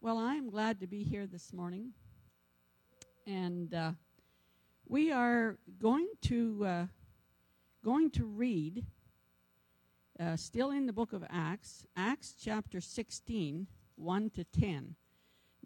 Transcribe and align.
Well, 0.00 0.18
I'm 0.18 0.48
glad 0.48 0.78
to 0.78 0.86
be 0.86 1.02
here 1.02 1.26
this 1.26 1.52
morning. 1.52 1.90
And 3.26 3.74
uh, 3.74 3.92
we 4.86 5.10
are 5.10 5.58
going 5.82 6.06
to 6.22 6.64
uh, 6.64 6.86
going 7.84 8.12
to 8.12 8.24
read 8.24 8.86
uh, 10.20 10.36
still 10.36 10.70
in 10.70 10.86
the 10.86 10.92
book 10.92 11.12
of 11.12 11.24
Acts, 11.28 11.84
Acts 11.96 12.36
chapter 12.40 12.80
16, 12.80 13.66
1 13.96 14.30
to 14.30 14.44
10. 14.44 14.94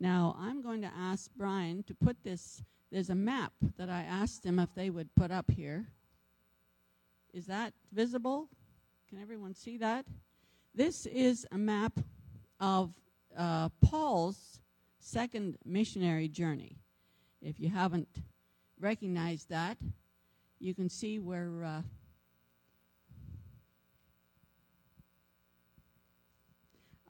Now, 0.01 0.35
I'm 0.41 0.63
going 0.63 0.81
to 0.81 0.91
ask 0.99 1.31
Brian 1.37 1.83
to 1.83 1.95
put 1.95 2.17
this. 2.25 2.63
There's 2.91 3.11
a 3.11 3.15
map 3.15 3.53
that 3.77 3.91
I 3.91 4.01
asked 4.01 4.45
them 4.45 4.59
if 4.59 4.75
they 4.75 4.89
would 4.89 5.15
put 5.15 5.31
up 5.31 5.51
here. 5.51 5.85
Is 7.35 7.45
that 7.47 7.75
visible? 7.93 8.49
Can 9.11 9.21
everyone 9.21 9.55
see 9.55 9.77
that? 9.77 10.07
This 10.75 11.05
is 11.05 11.47
a 11.53 11.59
map 11.59 12.01
of 12.61 12.95
uh, 13.37 13.69
Paul's 13.81 14.61
second 14.99 15.57
missionary 15.65 16.29
journey. 16.29 16.77
If 17.41 17.59
you 17.59 17.69
haven't 17.69 18.09
recognized 18.81 19.49
that, 19.51 19.79
you 20.59 20.75
can 20.75 20.89
see 20.89 21.19
where. 21.19 21.65
Uh, 21.65 21.83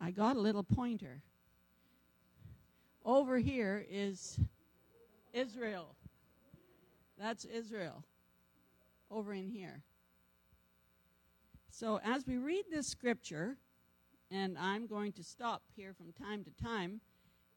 I 0.00 0.10
got 0.10 0.34
a 0.34 0.40
little 0.40 0.64
pointer. 0.64 1.22
Over 3.04 3.38
here 3.38 3.86
is 3.88 4.38
Israel. 5.32 5.94
That's 7.18 7.44
Israel. 7.44 8.02
Over 9.10 9.32
in 9.32 9.48
here. 9.48 9.82
So, 11.70 12.00
as 12.04 12.26
we 12.26 12.36
read 12.36 12.64
this 12.70 12.88
scripture, 12.88 13.56
and 14.32 14.56
I'm 14.58 14.86
going 14.86 15.12
to 15.12 15.24
stop 15.24 15.62
here 15.76 15.94
from 15.94 16.12
time 16.12 16.44
to 16.44 16.64
time 16.64 17.00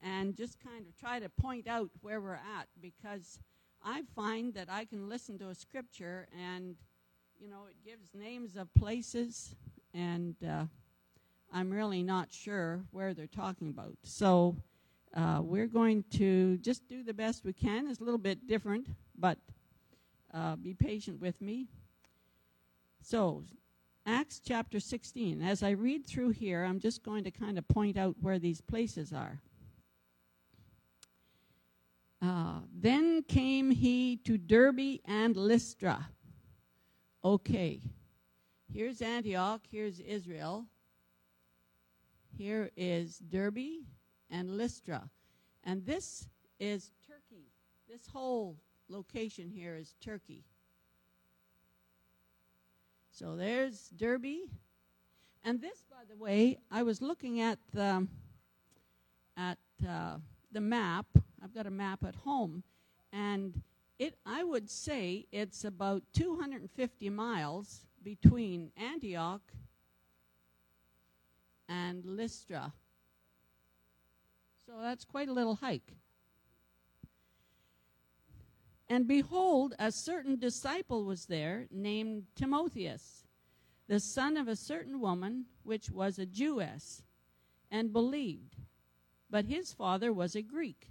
and 0.01 0.35
just 0.35 0.59
kind 0.63 0.85
of 0.87 0.97
try 0.97 1.19
to 1.19 1.29
point 1.29 1.67
out 1.67 1.89
where 2.01 2.19
we're 2.19 2.33
at 2.33 2.67
because 2.81 3.39
I 3.83 4.03
find 4.15 4.53
that 4.55 4.67
I 4.69 4.85
can 4.85 5.07
listen 5.07 5.37
to 5.39 5.49
a 5.49 5.55
scripture 5.55 6.27
and, 6.37 6.75
you 7.39 7.49
know, 7.49 7.65
it 7.69 7.75
gives 7.87 8.13
names 8.13 8.55
of 8.55 8.73
places, 8.73 9.55
and 9.93 10.35
uh, 10.43 10.65
I'm 11.53 11.69
really 11.69 12.03
not 12.03 12.31
sure 12.31 12.81
where 12.91 13.13
they're 13.13 13.27
talking 13.27 13.69
about. 13.69 13.95
So, 14.03 14.57
uh, 15.15 15.39
we're 15.41 15.67
going 15.67 16.03
to 16.11 16.57
just 16.57 16.89
do 16.89 17.01
the 17.03 17.13
best 17.13 17.45
we 17.45 17.53
can. 17.53 17.87
It's 17.87 18.01
a 18.01 18.03
little 18.03 18.17
bit 18.17 18.47
different, 18.47 18.87
but 19.17 19.37
uh, 20.33 20.57
be 20.57 20.73
patient 20.73 21.21
with 21.21 21.39
me. 21.41 21.67
So, 23.01 23.43
Acts 24.05 24.39
chapter 24.43 24.79
16. 24.79 25.41
As 25.41 25.63
I 25.63 25.71
read 25.71 26.05
through 26.05 26.29
here, 26.29 26.63
I'm 26.63 26.79
just 26.79 27.03
going 27.03 27.23
to 27.23 27.31
kind 27.31 27.57
of 27.57 27.67
point 27.67 27.97
out 27.97 28.15
where 28.21 28.37
these 28.37 28.61
places 28.61 29.11
are. 29.11 29.41
Uh, 32.21 32.59
then 32.73 33.23
came 33.23 33.71
he 33.71 34.17
to 34.17 34.37
Derbe 34.37 34.99
and 35.05 35.35
Lystra. 35.35 36.09
Okay, 37.23 37.81
here's 38.71 39.01
Antioch, 39.01 39.61
here's 39.69 39.99
Israel. 39.99 40.65
Here 42.37 42.69
is 42.77 43.17
Derbe 43.17 43.85
and 44.29 44.57
Lystra. 44.57 45.09
And 45.63 45.83
this 45.85 46.27
is 46.59 46.91
Turkey. 47.07 47.47
This 47.89 48.07
whole 48.07 48.57
location 48.87 49.49
here 49.49 49.75
is 49.75 49.95
Turkey. 49.99 50.43
So 53.17 53.37
there's 53.37 53.91
Derbe. 53.95 54.49
And 55.45 55.61
this, 55.61 55.85
by 55.89 56.03
the 56.09 56.17
way, 56.17 56.57
I 56.69 56.83
was 56.83 57.01
looking 57.01 57.39
at 57.39 57.59
the, 57.73 58.05
at 59.37 59.57
uh, 59.87 60.17
the 60.51 60.59
map. 60.59 61.05
I've 61.41 61.53
got 61.53 61.65
a 61.65 61.71
map 61.71 62.03
at 62.03 62.15
home, 62.15 62.63
and 63.13 63.61
it 63.99 64.15
I 64.25 64.43
would 64.43 64.69
say 64.69 65.27
it's 65.31 65.63
about 65.63 66.03
250 66.13 67.09
miles 67.09 67.85
between 68.03 68.71
Antioch 68.75 69.53
and 71.69 72.05
Lystra. 72.05 72.73
So 74.65 74.73
that's 74.81 75.05
quite 75.05 75.29
a 75.29 75.33
little 75.33 75.55
hike. 75.55 75.93
And 78.87 79.07
behold, 79.07 79.73
a 79.79 79.91
certain 79.91 80.37
disciple 80.37 81.05
was 81.05 81.25
there 81.25 81.67
named 81.71 82.25
Timotheus, 82.35 83.25
the 83.87 83.99
son 83.99 84.37
of 84.37 84.47
a 84.47 84.55
certain 84.55 84.99
woman 84.99 85.45
which 85.63 85.89
was 85.89 86.19
a 86.19 86.25
Jewess, 86.25 87.01
and 87.71 87.91
believed. 87.91 88.57
But 89.29 89.45
his 89.45 89.73
father 89.73 90.13
was 90.13 90.35
a 90.35 90.43
Greek, 90.43 90.89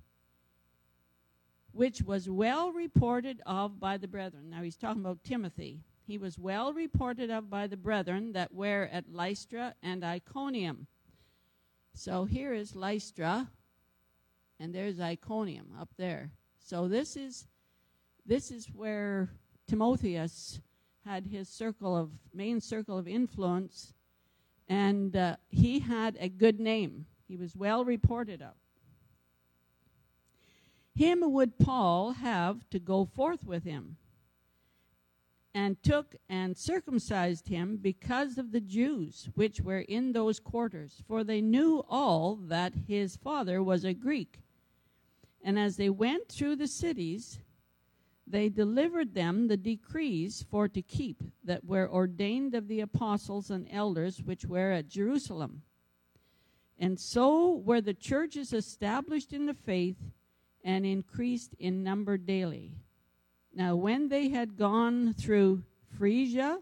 which 1.72 2.02
was 2.02 2.28
well 2.28 2.72
reported 2.72 3.40
of 3.46 3.78
by 3.78 3.96
the 3.96 4.08
brethren. 4.08 4.50
Now 4.50 4.62
he's 4.62 4.76
talking 4.76 5.02
about 5.02 5.22
Timothy. 5.22 5.80
He 6.06 6.18
was 6.18 6.38
well 6.38 6.72
reported 6.72 7.30
of 7.30 7.48
by 7.48 7.68
the 7.68 7.76
brethren 7.76 8.32
that 8.32 8.52
were 8.52 8.88
at 8.92 9.12
Lystra 9.12 9.74
and 9.82 10.04
Iconium. 10.04 10.88
So 11.94 12.24
here 12.24 12.52
is 12.52 12.74
Lystra, 12.74 13.48
and 14.58 14.74
there's 14.74 15.00
Iconium 15.00 15.68
up 15.80 15.90
there. 15.96 16.32
So 16.58 16.88
this 16.88 17.16
is 17.16 17.46
this 18.26 18.50
is 18.50 18.66
where 18.66 19.30
Timotheus 19.66 20.60
had 21.04 21.26
his 21.26 21.48
circle 21.48 21.96
of 21.96 22.10
main 22.32 22.60
circle 22.60 22.96
of 22.96 23.06
influence, 23.06 23.92
and 24.68 25.14
uh, 25.14 25.36
he 25.50 25.80
had 25.80 26.16
a 26.18 26.28
good 26.28 26.58
name. 26.58 27.06
He 27.28 27.36
was 27.36 27.54
well 27.54 27.84
reported 27.84 28.40
of. 28.40 28.54
Him 30.94 31.32
would 31.32 31.58
Paul 31.58 32.12
have 32.12 32.68
to 32.70 32.78
go 32.78 33.04
forth 33.04 33.44
with 33.44 33.64
him, 33.64 33.96
and 35.52 35.80
took 35.82 36.16
and 36.28 36.56
circumcised 36.56 37.48
him 37.48 37.76
because 37.76 38.38
of 38.38 38.52
the 38.52 38.60
Jews 38.60 39.28
which 39.34 39.60
were 39.60 39.80
in 39.80 40.12
those 40.12 40.40
quarters, 40.40 41.02
for 41.06 41.22
they 41.22 41.40
knew 41.40 41.84
all 41.88 42.36
that 42.36 42.72
his 42.88 43.16
father 43.16 43.62
was 43.62 43.84
a 43.84 43.94
Greek. 43.94 44.40
And 45.42 45.58
as 45.58 45.76
they 45.76 45.90
went 45.90 46.28
through 46.28 46.56
the 46.56 46.66
cities, 46.66 47.38
they 48.26 48.48
delivered 48.48 49.14
them 49.14 49.48
the 49.48 49.56
decrees 49.56 50.44
for 50.50 50.66
to 50.68 50.80
keep 50.80 51.22
that 51.44 51.64
were 51.64 51.90
ordained 51.90 52.54
of 52.54 52.68
the 52.68 52.80
apostles 52.80 53.50
and 53.50 53.68
elders 53.70 54.22
which 54.22 54.46
were 54.46 54.72
at 54.72 54.88
Jerusalem. 54.88 55.62
And 56.78 56.98
so 56.98 57.54
were 57.56 57.80
the 57.80 57.94
churches 57.94 58.52
established 58.52 59.32
in 59.32 59.46
the 59.46 59.54
faith 59.54 59.98
and 60.64 60.86
increased 60.86 61.54
in 61.58 61.84
number 61.84 62.16
daily. 62.16 62.72
Now, 63.54 63.76
when 63.76 64.08
they 64.08 64.30
had 64.30 64.56
gone 64.56 65.12
through 65.12 65.62
Phrygia, 65.96 66.58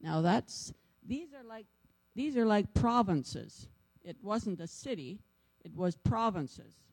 now 0.00 0.20
that's 0.20 0.72
these 1.04 1.32
are 1.32 1.42
like 1.42 1.66
these 2.14 2.36
are 2.36 2.46
like 2.46 2.72
provinces. 2.74 3.68
It 4.04 4.16
wasn't 4.22 4.60
a 4.60 4.68
city; 4.68 5.18
it 5.64 5.74
was 5.74 5.96
provinces 5.96 6.85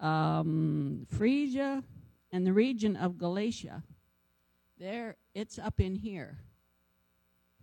um, 0.00 1.06
Phrygia 1.08 1.82
and 2.32 2.46
the 2.46 2.52
region 2.52 2.96
of 2.96 3.18
Galatia. 3.18 3.82
There, 4.78 5.16
it's 5.34 5.58
up 5.58 5.80
in 5.80 5.94
here. 5.94 6.38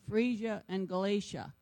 Phrygia 0.10 0.64
and 0.68 0.88
Galatia. 0.88 1.54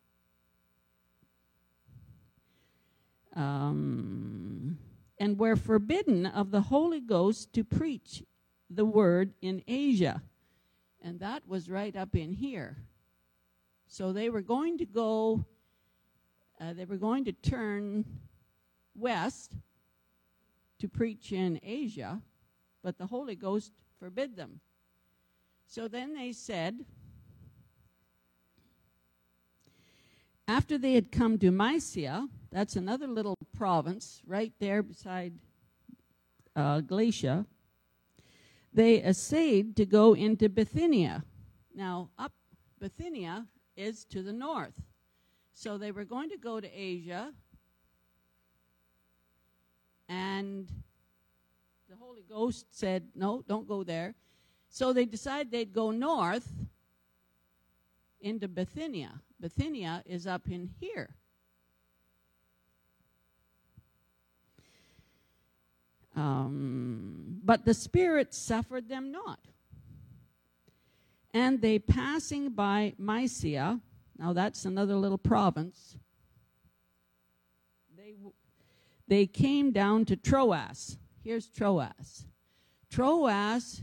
Um, 3.34 4.78
and 5.18 5.38
were 5.38 5.56
forbidden 5.56 6.26
of 6.26 6.50
the 6.50 6.62
Holy 6.62 7.00
Ghost 7.00 7.52
to 7.52 7.62
preach 7.62 8.22
the 8.68 8.84
word 8.84 9.34
in 9.42 9.62
Asia. 9.66 10.22
And 11.02 11.20
that 11.20 11.46
was 11.46 11.68
right 11.68 11.94
up 11.94 12.14
in 12.14 12.32
here. 12.32 12.76
So 13.86 14.12
they 14.12 14.30
were 14.30 14.42
going 14.42 14.78
to 14.78 14.86
go, 14.86 15.44
uh, 16.60 16.72
they 16.74 16.84
were 16.84 16.96
going 16.96 17.24
to 17.24 17.32
turn 17.32 18.04
west 18.94 19.52
to 20.80 20.88
preach 20.88 21.32
in 21.32 21.60
Asia, 21.62 22.20
but 22.82 22.98
the 22.98 23.06
Holy 23.06 23.36
Ghost 23.36 23.72
forbid 23.98 24.36
them. 24.36 24.60
So 25.66 25.88
then 25.88 26.14
they 26.14 26.32
said, 26.32 26.84
after 30.48 30.76
they 30.76 30.94
had 30.94 31.12
come 31.12 31.38
to 31.38 31.50
Mysia, 31.50 32.26
that's 32.50 32.74
another 32.74 33.06
little 33.06 33.36
province 33.56 34.20
right 34.26 34.52
there 34.58 34.82
beside 34.82 35.34
uh, 36.56 36.80
Galatia, 36.80 37.46
they 38.72 39.02
essayed 39.02 39.76
to 39.76 39.86
go 39.86 40.14
into 40.14 40.48
Bithynia. 40.48 41.24
Now, 41.74 42.10
up 42.18 42.32
Bithynia 42.80 43.46
is 43.76 44.04
to 44.06 44.22
the 44.22 44.32
north. 44.32 44.80
So 45.52 45.78
they 45.78 45.92
were 45.92 46.04
going 46.04 46.30
to 46.30 46.38
go 46.38 46.60
to 46.60 46.68
Asia, 46.68 47.32
and 50.10 50.68
the 51.88 51.94
Holy 51.96 52.24
Ghost 52.28 52.66
said, 52.72 53.04
No, 53.14 53.44
don't 53.48 53.66
go 53.66 53.84
there. 53.84 54.14
So 54.68 54.92
they 54.92 55.04
decided 55.04 55.50
they'd 55.50 55.72
go 55.72 55.92
north 55.92 56.52
into 58.20 58.48
Bithynia. 58.48 59.20
Bithynia 59.40 60.02
is 60.04 60.26
up 60.26 60.48
in 60.50 60.68
here. 60.80 61.10
Um, 66.16 67.40
but 67.44 67.64
the 67.64 67.72
Spirit 67.72 68.34
suffered 68.34 68.88
them 68.88 69.12
not. 69.12 69.38
And 71.32 71.62
they 71.62 71.78
passing 71.78 72.50
by 72.50 72.94
Mysia, 72.98 73.80
now 74.18 74.32
that's 74.32 74.64
another 74.64 74.96
little 74.96 75.18
province, 75.18 75.96
they 77.96 78.10
w- 78.12 78.32
they 79.10 79.26
came 79.26 79.72
down 79.72 80.04
to 80.04 80.16
Troas. 80.16 80.96
Here's 81.24 81.50
Troas. 81.50 82.26
Troas 82.88 83.82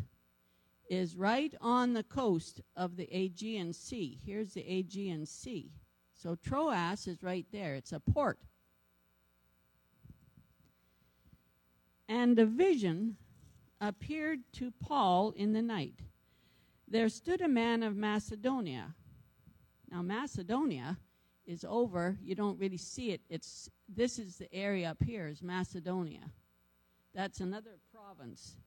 is 0.89 1.17
right 1.17 1.53
on 1.59 1.91
the 1.91 2.03
coast 2.03 2.61
of 2.77 2.95
the 2.95 3.13
Aegean 3.13 3.73
Sea. 3.73 4.17
Here's 4.25 4.53
the 4.53 4.61
Aegean 4.61 5.25
Sea. 5.25 5.69
So 6.13 6.35
Troas 6.35 7.07
is 7.07 7.21
right 7.21 7.45
there, 7.51 7.75
it's 7.75 7.91
a 7.91 7.99
port. 7.99 8.39
And 12.07 12.39
a 12.39 12.45
vision 12.45 13.17
appeared 13.81 14.39
to 14.53 14.71
Paul 14.79 15.33
in 15.35 15.51
the 15.51 15.61
night. 15.61 15.99
There 16.87 17.09
stood 17.09 17.41
a 17.41 17.49
man 17.49 17.83
of 17.83 17.97
Macedonia. 17.97 18.95
Now, 19.91 20.01
Macedonia 20.01 20.97
is 21.47 21.65
over. 21.67 22.17
You 22.21 22.35
don't 22.35 22.59
really 22.59 22.77
see 22.77 23.11
it. 23.11 23.21
It's 23.29 23.69
this 23.87 24.19
is 24.19 24.37
the 24.37 24.53
area 24.53 24.91
up 24.91 25.01
here 25.01 25.27
is 25.27 25.41
Macedonia. 25.41 26.29
That's 27.15 27.39
another 27.39 27.79
province. 27.91 28.57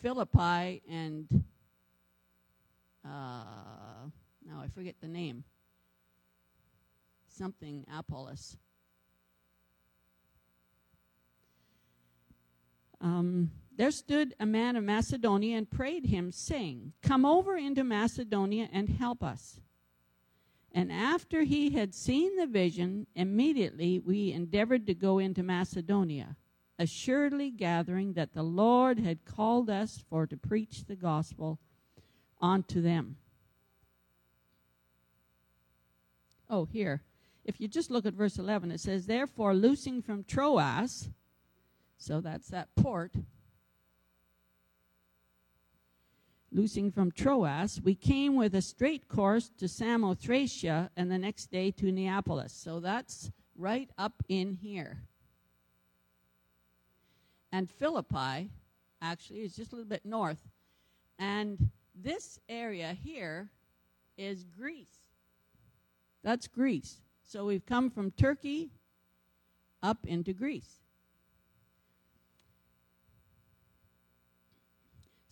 Philippi 0.00 0.82
and 0.90 1.26
uh, 3.04 4.08
now 4.44 4.60
I 4.60 4.68
forget 4.74 4.96
the 5.00 5.08
name. 5.08 5.44
Something 7.28 7.86
Apollos. 7.96 8.56
Um, 13.00 13.50
there 13.76 13.90
stood 13.90 14.34
a 14.40 14.46
man 14.46 14.76
of 14.76 14.84
Macedonia 14.84 15.58
and 15.58 15.70
prayed 15.70 16.06
him, 16.06 16.32
saying, 16.32 16.92
Come 17.02 17.26
over 17.26 17.56
into 17.56 17.84
Macedonia 17.84 18.68
and 18.72 18.88
help 18.88 19.22
us. 19.22 19.60
And 20.74 20.90
after 20.90 21.44
he 21.44 21.70
had 21.70 21.94
seen 21.94 22.36
the 22.36 22.48
vision, 22.48 23.06
immediately 23.14 24.00
we 24.00 24.32
endeavored 24.32 24.86
to 24.88 24.94
go 24.94 25.20
into 25.20 25.44
Macedonia, 25.44 26.36
assuredly 26.80 27.50
gathering 27.50 28.14
that 28.14 28.34
the 28.34 28.42
Lord 28.42 28.98
had 28.98 29.24
called 29.24 29.70
us 29.70 30.04
for 30.10 30.26
to 30.26 30.36
preach 30.36 30.84
the 30.84 30.96
gospel 30.96 31.60
unto 32.42 32.82
them. 32.82 33.16
Oh, 36.50 36.64
here. 36.64 37.02
If 37.44 37.60
you 37.60 37.68
just 37.68 37.90
look 37.90 38.04
at 38.04 38.14
verse 38.14 38.36
11, 38.38 38.72
it 38.72 38.80
says, 38.80 39.06
Therefore, 39.06 39.54
loosing 39.54 40.02
from 40.02 40.24
Troas, 40.24 41.08
so 41.96 42.20
that's 42.20 42.48
that 42.48 42.74
port, 42.74 43.14
loosing 46.54 46.92
from 46.92 47.10
Troas, 47.10 47.80
we 47.82 47.96
came 47.96 48.36
with 48.36 48.54
a 48.54 48.62
straight 48.62 49.08
course 49.08 49.50
to 49.58 49.66
Samothracia 49.66 50.88
and 50.96 51.10
the 51.10 51.18
next 51.18 51.50
day 51.50 51.72
to 51.72 51.90
Neapolis. 51.90 52.52
So 52.52 52.78
that's 52.78 53.32
right 53.58 53.90
up 53.98 54.22
in 54.28 54.54
here. 54.54 54.98
And 57.52 57.68
Philippi, 57.70 58.50
actually, 59.02 59.40
is 59.40 59.54
just 59.54 59.72
a 59.72 59.76
little 59.76 59.88
bit 59.88 60.06
north. 60.06 60.48
And 61.18 61.70
this 61.94 62.38
area 62.48 62.96
here 63.02 63.50
is 64.16 64.44
Greece. 64.44 65.10
That's 66.22 66.46
Greece. 66.46 67.00
So 67.26 67.44
we've 67.44 67.66
come 67.66 67.90
from 67.90 68.12
Turkey 68.12 68.70
up 69.82 70.06
into 70.06 70.32
Greece. 70.32 70.80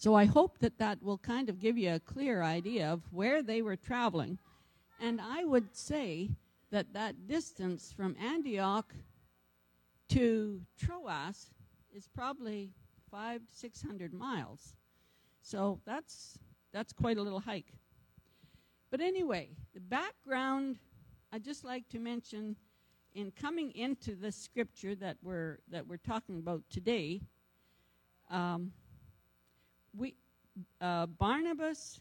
So 0.03 0.17
I 0.17 0.25
hope 0.25 0.59
that 0.59 0.79
that 0.79 1.01
will 1.01 1.19
kind 1.19 1.49
of 1.49 1.61
give 1.61 1.79
you 1.79 1.95
a 1.95 2.01
clear 2.01 2.43
idea 2.43 2.93
of 2.93 3.03
where 3.13 3.41
they 3.41 3.63
were 3.63 3.77
traveling. 3.77 4.37
And 5.01 5.21
I 5.21 5.45
would 5.45 5.77
say 5.77 6.31
that 6.73 6.93
that 6.95 7.29
distance 7.29 7.95
from 7.97 8.17
Antioch 8.21 8.93
to 10.09 10.61
Troas 10.77 11.51
is 11.95 12.09
probably 12.09 12.73
five, 13.13 13.43
six 13.53 13.81
hundred 13.81 14.13
miles. 14.13 14.75
So 15.41 15.79
that's 15.85 16.37
that's 16.73 16.93
quite 16.93 17.17
a 17.17 17.23
little 17.23 17.39
hike. 17.39 17.73
But 18.91 19.01
anyway, 19.01 19.51
the 19.73 19.79
background 19.79 20.81
I'd 21.33 21.45
just 21.45 21.63
like 21.63 21.89
to 21.91 22.01
mention 22.01 22.57
in 23.15 23.31
coming 23.41 23.71
into 23.77 24.17
the 24.17 24.33
scripture 24.33 24.97
that 24.97 25.19
we're 25.23 25.61
that 25.71 25.87
we're 25.87 25.97
talking 25.97 26.41
about 26.41 26.65
today. 26.71 27.21
Um, 28.33 28.73
we 29.97 30.15
uh, 30.81 31.07
Barnabas 31.07 32.01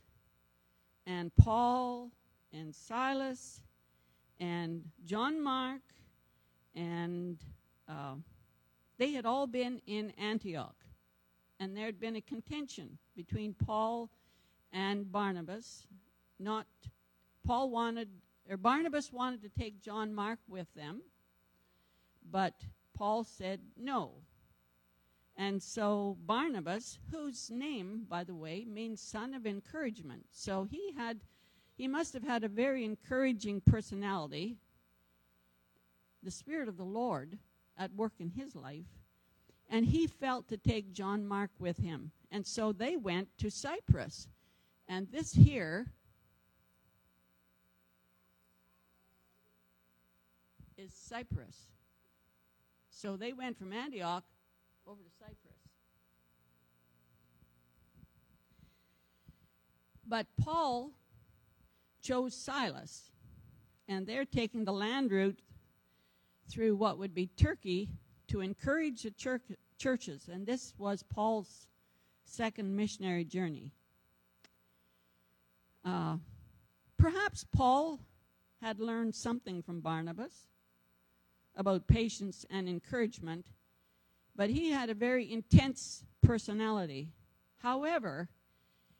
and 1.06 1.32
Paul 1.36 2.12
and 2.54 2.74
Silas 2.74 3.62
and 4.40 4.84
John 5.06 5.42
Mark 5.42 5.82
and 6.76 7.38
uh, 7.88 8.16
they 8.98 9.12
had 9.14 9.26
all 9.26 9.48
been 9.48 9.82
in 9.88 10.12
Antioch, 10.12 10.76
and 11.60 11.76
there 11.76 11.86
had 11.86 12.00
been 12.00 12.16
a 12.16 12.22
contention 12.22 12.98
between 13.16 13.54
Paul 13.54 14.10
and 14.72 15.12
Barnabas. 15.12 15.88
Not 16.40 16.68
Paul 17.46 17.70
wanted 17.70 18.10
or 18.50 18.58
Barnabas 18.58 19.12
wanted 19.12 19.42
to 19.44 19.50
take 19.50 19.82
John 19.82 20.14
Mark 20.14 20.40
with 20.48 20.68
them, 20.76 21.02
but 22.32 22.54
Paul 22.96 23.24
said 23.24 23.60
no. 23.78 24.12
And 25.38 25.62
so 25.62 26.18
Barnabas, 26.26 27.00
whose 27.12 27.50
name, 27.50 28.06
by 28.08 28.24
the 28.24 28.36
way, 28.36 28.66
means 28.66 29.02
son 29.02 29.34
of 29.34 29.46
encouragement. 29.46 30.26
So 30.32 30.68
he 30.70 30.94
had 30.96 31.22
he 31.78 31.88
must 31.88 32.14
have 32.14 32.24
had 32.24 32.44
a 32.44 32.48
very 32.48 32.86
encouraging 32.86 33.62
personality. 33.62 34.58
The 36.22 36.30
spirit 36.30 36.68
of 36.68 36.78
the 36.78 36.84
Lord 36.84 37.40
at 37.76 37.96
work 37.96 38.14
in 38.20 38.30
his 38.30 38.56
life, 38.56 38.86
and 39.68 39.86
he 39.86 40.06
felt 40.06 40.48
to 40.50 40.58
take 40.58 40.94
John 40.94 41.26
Mark 41.26 41.50
with 41.58 41.78
him. 41.78 42.12
And 42.30 42.46
so 42.46 42.72
they 42.72 42.98
went 42.98 43.30
to 43.40 43.50
Cyprus. 43.50 44.28
And 44.88 45.08
this 45.12 45.34
here 45.34 45.88
is 50.78 50.94
Cyprus. 50.94 51.68
So 52.90 53.18
they 53.18 53.34
went 53.34 53.58
from 53.58 53.74
Antioch 53.74 54.26
over 54.92 55.04
to 55.04 55.10
Cyprus. 55.18 55.56
But 60.06 60.28
Paul 60.44 60.92
chose 62.02 62.36
Silas, 62.36 63.12
and 63.88 64.06
they're 64.06 64.26
taking 64.26 64.66
the 64.66 64.74
land 64.74 65.12
route 65.12 65.40
through 66.50 66.76
what 66.76 66.98
would 66.98 67.16
be 67.16 67.28
Turkey 67.28 67.88
to 68.28 68.42
encourage 68.42 69.04
the 69.04 69.12
church, 69.12 69.44
churches, 69.78 70.28
and 70.30 70.46
this 70.46 70.74
was 70.78 71.04
Paul's 71.04 71.68
second 72.26 72.76
missionary 72.76 73.24
journey. 73.24 73.72
Uh, 75.86 76.18
perhaps 76.98 77.46
Paul 77.56 78.02
had 78.62 78.82
learned 78.82 79.16
something 79.16 79.62
from 79.62 79.80
Barnabas 79.80 80.48
about 81.56 81.88
patience 81.88 82.46
and 82.50 82.68
encouragement 82.68 83.46
but 84.42 84.50
he 84.50 84.72
had 84.72 84.90
a 84.90 84.96
very 84.96 85.32
intense 85.32 86.04
personality. 86.24 87.10
However, 87.60 88.28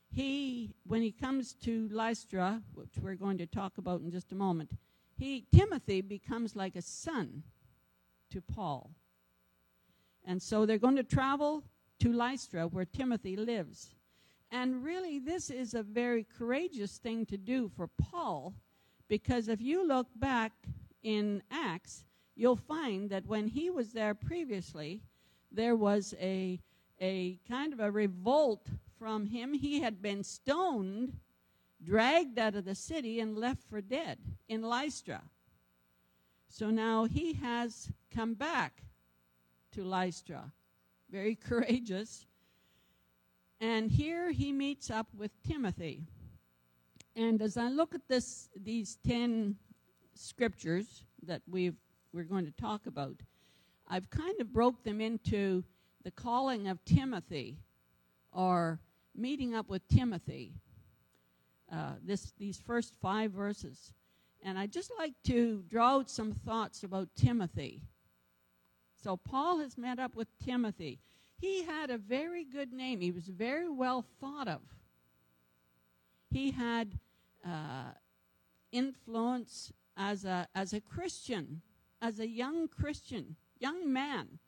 he, 0.08 0.70
when 0.86 1.02
he 1.02 1.10
comes 1.10 1.54
to 1.64 1.88
Lystra, 1.90 2.62
which 2.74 2.92
we're 3.00 3.16
going 3.16 3.38
to 3.38 3.46
talk 3.46 3.76
about 3.76 4.02
in 4.02 4.12
just 4.12 4.30
a 4.30 4.36
moment, 4.36 4.70
he, 5.18 5.44
Timothy 5.52 6.00
becomes 6.00 6.54
like 6.54 6.76
a 6.76 6.80
son 6.80 7.42
to 8.30 8.40
Paul. 8.40 8.92
And 10.24 10.40
so 10.40 10.64
they're 10.64 10.78
going 10.78 10.94
to 10.94 11.02
travel 11.02 11.64
to 11.98 12.12
Lystra, 12.12 12.68
where 12.68 12.84
Timothy 12.84 13.34
lives. 13.34 13.96
And 14.52 14.84
really, 14.84 15.18
this 15.18 15.50
is 15.50 15.74
a 15.74 15.82
very 15.82 16.24
courageous 16.38 16.98
thing 16.98 17.26
to 17.26 17.36
do 17.36 17.68
for 17.68 17.88
Paul, 18.00 18.54
because 19.08 19.48
if 19.48 19.60
you 19.60 19.84
look 19.84 20.06
back 20.14 20.52
in 21.02 21.42
Acts, 21.50 22.04
you'll 22.36 22.54
find 22.54 23.10
that 23.10 23.26
when 23.26 23.48
he 23.48 23.70
was 23.70 23.92
there 23.92 24.14
previously, 24.14 25.02
there 25.54 25.76
was 25.76 26.14
a, 26.20 26.60
a 27.00 27.38
kind 27.48 27.72
of 27.72 27.80
a 27.80 27.90
revolt 27.90 28.66
from 28.98 29.26
him. 29.26 29.54
He 29.54 29.80
had 29.80 30.00
been 30.00 30.24
stoned, 30.24 31.18
dragged 31.82 32.38
out 32.38 32.54
of 32.54 32.64
the 32.64 32.74
city, 32.74 33.20
and 33.20 33.36
left 33.36 33.62
for 33.68 33.80
dead 33.80 34.18
in 34.48 34.62
Lystra. 34.62 35.22
So 36.48 36.70
now 36.70 37.04
he 37.04 37.32
has 37.34 37.90
come 38.14 38.34
back 38.34 38.82
to 39.72 39.82
Lystra, 39.82 40.52
very 41.10 41.34
courageous. 41.48 42.26
And 43.60 43.90
here 43.90 44.30
he 44.30 44.52
meets 44.52 44.90
up 44.90 45.08
with 45.16 45.30
Timothy. 45.42 46.02
And 47.14 47.40
as 47.42 47.56
I 47.56 47.68
look 47.68 47.94
at 47.94 48.08
this, 48.08 48.48
these 48.56 48.98
10 49.06 49.56
scriptures 50.14 51.04
that 51.22 51.42
we've, 51.48 51.76
we're 52.12 52.24
going 52.24 52.46
to 52.46 52.52
talk 52.52 52.86
about, 52.86 53.16
I've 53.92 54.08
kind 54.08 54.40
of 54.40 54.50
broke 54.54 54.84
them 54.84 55.02
into 55.02 55.64
the 56.02 56.10
calling 56.10 56.66
of 56.66 56.82
Timothy 56.86 57.58
or 58.32 58.80
meeting 59.14 59.54
up 59.54 59.68
with 59.68 59.86
Timothy. 59.86 60.54
Uh, 61.70 61.96
this, 62.02 62.32
these 62.38 62.58
first 62.58 62.94
five 63.02 63.32
verses. 63.32 63.92
And 64.42 64.58
I'd 64.58 64.72
just 64.72 64.90
like 64.98 65.12
to 65.24 65.62
draw 65.68 65.96
out 65.96 66.08
some 66.08 66.32
thoughts 66.32 66.84
about 66.84 67.10
Timothy. 67.14 67.82
So, 69.02 69.18
Paul 69.18 69.58
has 69.58 69.76
met 69.76 69.98
up 69.98 70.16
with 70.16 70.28
Timothy. 70.42 70.98
He 71.38 71.64
had 71.64 71.90
a 71.90 71.98
very 71.98 72.44
good 72.44 72.72
name, 72.72 73.02
he 73.02 73.10
was 73.10 73.26
very 73.26 73.68
well 73.68 74.06
thought 74.22 74.48
of. 74.48 74.62
He 76.30 76.52
had 76.52 76.98
uh, 77.44 77.92
influence 78.70 79.70
as 79.98 80.24
a, 80.24 80.48
as 80.54 80.72
a 80.72 80.80
Christian, 80.80 81.60
as 82.00 82.20
a 82.20 82.26
young 82.26 82.68
Christian, 82.68 83.36
young 83.62 83.92
man. 83.92 84.40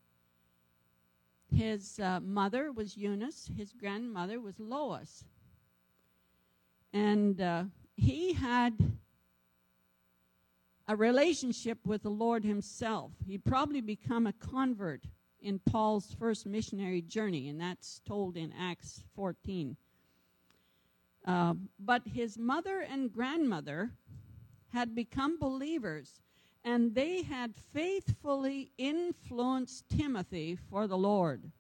His 1.55 2.01
uh, 2.01 2.19
mother 2.21 2.73
was 2.73 2.97
Eunice, 2.97 3.49
his 3.57 3.73
grandmother 3.73 4.41
was 4.41 4.59
Lois. 4.59 5.25
And 6.93 7.41
uh, 7.41 7.65
he 7.97 8.33
had 8.33 8.75
a 10.89 10.97
relationship 10.97 11.79
with 11.87 12.03
the 12.03 12.11
Lord 12.11 12.45
himself. 12.45 13.13
He'd 13.25 13.45
probably 13.45 13.81
become 13.81 14.27
a 14.27 14.33
convert 14.33 15.05
in 15.41 15.61
Paul's 15.61 16.13
first 16.19 16.45
missionary 16.45 17.03
journey, 17.03 17.49
and 17.49 17.61
that's 17.61 18.01
told 18.05 18.37
in 18.37 18.53
Acts 18.59 19.05
14. 19.15 19.77
Uh, 21.25 21.55
but 21.79 22.03
his 22.05 22.37
mother 22.37 22.81
and 22.81 23.13
grandmother 23.13 23.93
had 24.73 24.95
become 24.95 25.39
believers, 25.39 26.21
and 26.65 26.95
they 26.95 27.23
had 27.23 27.55
faithfully 27.73 28.73
influenced 28.79 29.89
Timothy 29.89 30.57
for 30.57 30.87
the 30.87 30.97
Lord. 30.97 31.51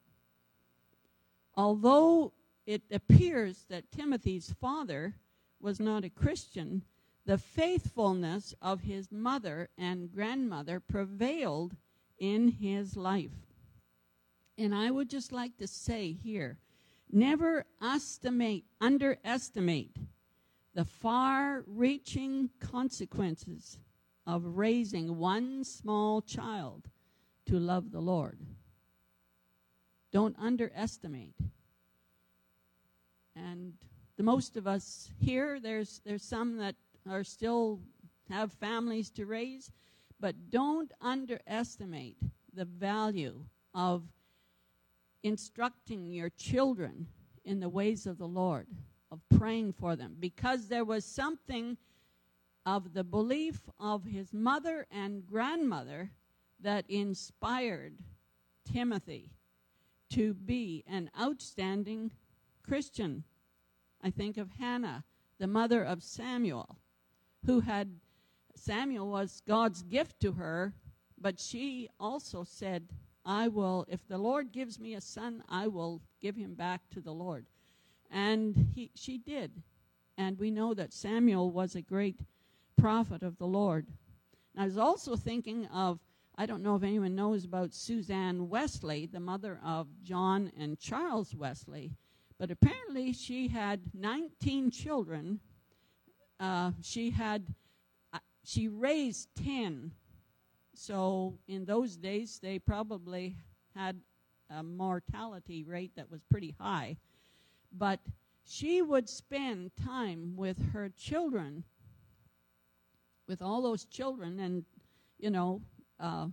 Although 1.56 2.32
it 2.66 2.82
appears 2.90 3.66
that 3.68 3.92
Timothy's 3.92 4.54
father 4.60 5.14
was 5.60 5.78
not 5.78 6.04
a 6.04 6.10
Christian, 6.10 6.82
the 7.26 7.38
faithfulness 7.38 8.54
of 8.62 8.80
his 8.80 9.12
mother 9.12 9.68
and 9.76 10.10
grandmother 10.12 10.80
prevailed 10.80 11.76
in 12.18 12.48
his 12.48 12.96
life. 12.96 13.30
And 14.56 14.74
I 14.74 14.90
would 14.90 15.10
just 15.10 15.32
like 15.32 15.56
to 15.58 15.66
say 15.66 16.12
here 16.12 16.58
never 17.10 17.64
estimate, 17.82 18.64
underestimate 18.80 19.96
the 20.74 20.84
far 20.84 21.62
reaching 21.66 22.50
consequences 22.58 23.78
of 24.26 24.56
raising 24.56 25.18
one 25.18 25.64
small 25.64 26.22
child 26.22 26.88
to 27.46 27.58
love 27.58 27.90
the 27.90 28.00
Lord. 28.00 28.38
Don't 30.12 30.36
underestimate. 30.38 31.34
And 33.36 33.74
the 34.16 34.22
most 34.22 34.56
of 34.56 34.66
us 34.66 35.10
here, 35.18 35.58
there's, 35.60 36.00
there's 36.06 36.22
some 36.22 36.56
that 36.58 36.76
are 37.08 37.24
still 37.24 37.80
have 38.30 38.52
families 38.52 39.10
to 39.10 39.26
raise, 39.26 39.70
but 40.20 40.50
don't 40.50 40.92
underestimate 41.00 42.16
the 42.54 42.64
value 42.64 43.44
of 43.74 44.02
instructing 45.22 46.12
your 46.12 46.30
children 46.30 47.06
in 47.44 47.60
the 47.60 47.68
ways 47.68 48.06
of 48.06 48.18
the 48.18 48.26
Lord, 48.26 48.66
of 49.10 49.20
praying 49.36 49.72
for 49.72 49.96
them, 49.96 50.16
because 50.18 50.68
there 50.68 50.84
was 50.84 51.04
something 51.04 51.76
of 52.66 52.94
the 52.94 53.04
belief 53.04 53.60
of 53.78 54.04
his 54.04 54.32
mother 54.32 54.86
and 54.90 55.26
grandmother 55.26 56.10
that 56.60 56.84
inspired 56.88 57.98
Timothy 58.70 59.30
to 60.10 60.34
be 60.34 60.84
an 60.86 61.10
outstanding 61.20 62.12
Christian. 62.62 63.24
I 64.02 64.10
think 64.10 64.36
of 64.36 64.50
Hannah, 64.58 65.04
the 65.38 65.46
mother 65.46 65.82
of 65.82 66.02
Samuel 66.02 66.78
who 67.46 67.60
had 67.60 67.88
Samuel 68.54 69.10
was 69.10 69.42
God's 69.46 69.82
gift 69.82 70.20
to 70.20 70.32
her, 70.32 70.74
but 71.20 71.38
she 71.38 71.88
also 72.00 72.44
said, 72.44 72.88
I 73.24 73.48
will, 73.48 73.86
if 73.88 74.06
the 74.06 74.18
Lord 74.18 74.52
gives 74.52 74.78
me 74.78 74.94
a 74.94 75.00
son, 75.00 75.42
I 75.48 75.66
will 75.66 76.02
give 76.20 76.36
him 76.36 76.54
back 76.54 76.82
to 76.90 77.00
the 77.00 77.12
Lord. 77.12 77.46
And 78.10 78.68
he, 78.74 78.90
she 78.94 79.18
did. 79.18 79.62
And 80.16 80.38
we 80.38 80.50
know 80.50 80.74
that 80.74 80.92
Samuel 80.92 81.50
was 81.50 81.74
a 81.74 81.82
great 81.82 82.20
prophet 82.84 83.22
of 83.22 83.38
the 83.38 83.46
Lord. 83.46 83.86
And 84.54 84.62
I 84.62 84.66
was 84.66 84.76
also 84.76 85.16
thinking 85.16 85.64
of, 85.68 85.98
I 86.36 86.44
don't 86.44 86.62
know 86.62 86.76
if 86.76 86.82
anyone 86.82 87.14
knows 87.14 87.46
about 87.46 87.72
Suzanne 87.72 88.50
Wesley, 88.50 89.06
the 89.06 89.20
mother 89.20 89.58
of 89.64 89.86
John 90.02 90.52
and 90.60 90.78
Charles 90.78 91.34
Wesley, 91.34 91.92
but 92.38 92.50
apparently 92.50 93.14
she 93.14 93.48
had 93.48 93.80
19 93.94 94.70
children. 94.70 95.40
Uh, 96.38 96.72
she 96.82 97.08
had 97.08 97.54
uh, 98.12 98.18
she 98.44 98.68
raised 98.68 99.30
10 99.42 99.90
so 100.74 101.38
in 101.48 101.64
those 101.64 101.96
days 101.96 102.38
they 102.42 102.58
probably 102.58 103.34
had 103.74 103.98
a 104.50 104.62
mortality 104.62 105.64
rate 105.64 105.92
that 105.96 106.10
was 106.10 106.20
pretty 106.30 106.54
high. 106.60 106.98
But 107.72 108.00
she 108.44 108.82
would 108.82 109.08
spend 109.08 109.70
time 109.74 110.34
with 110.36 110.58
her 110.74 110.90
children 110.90 111.64
with 113.28 113.42
all 113.42 113.62
those 113.62 113.84
children 113.84 114.40
and 114.40 114.64
you 115.18 115.30
know 115.30 115.60
uh, 116.00 116.26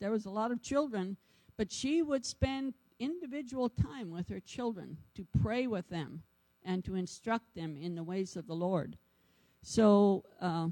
there 0.00 0.10
was 0.10 0.26
a 0.26 0.30
lot 0.30 0.50
of 0.50 0.62
children 0.62 1.16
but 1.56 1.70
she 1.70 2.02
would 2.02 2.24
spend 2.24 2.74
individual 2.98 3.68
time 3.68 4.10
with 4.10 4.28
her 4.28 4.40
children 4.40 4.96
to 5.14 5.26
pray 5.42 5.66
with 5.66 5.88
them 5.88 6.22
and 6.64 6.84
to 6.84 6.94
instruct 6.94 7.54
them 7.54 7.76
in 7.76 7.94
the 7.94 8.02
ways 8.02 8.36
of 8.36 8.46
the 8.46 8.54
lord 8.54 8.96
so 9.62 10.24
uh, 10.40 10.68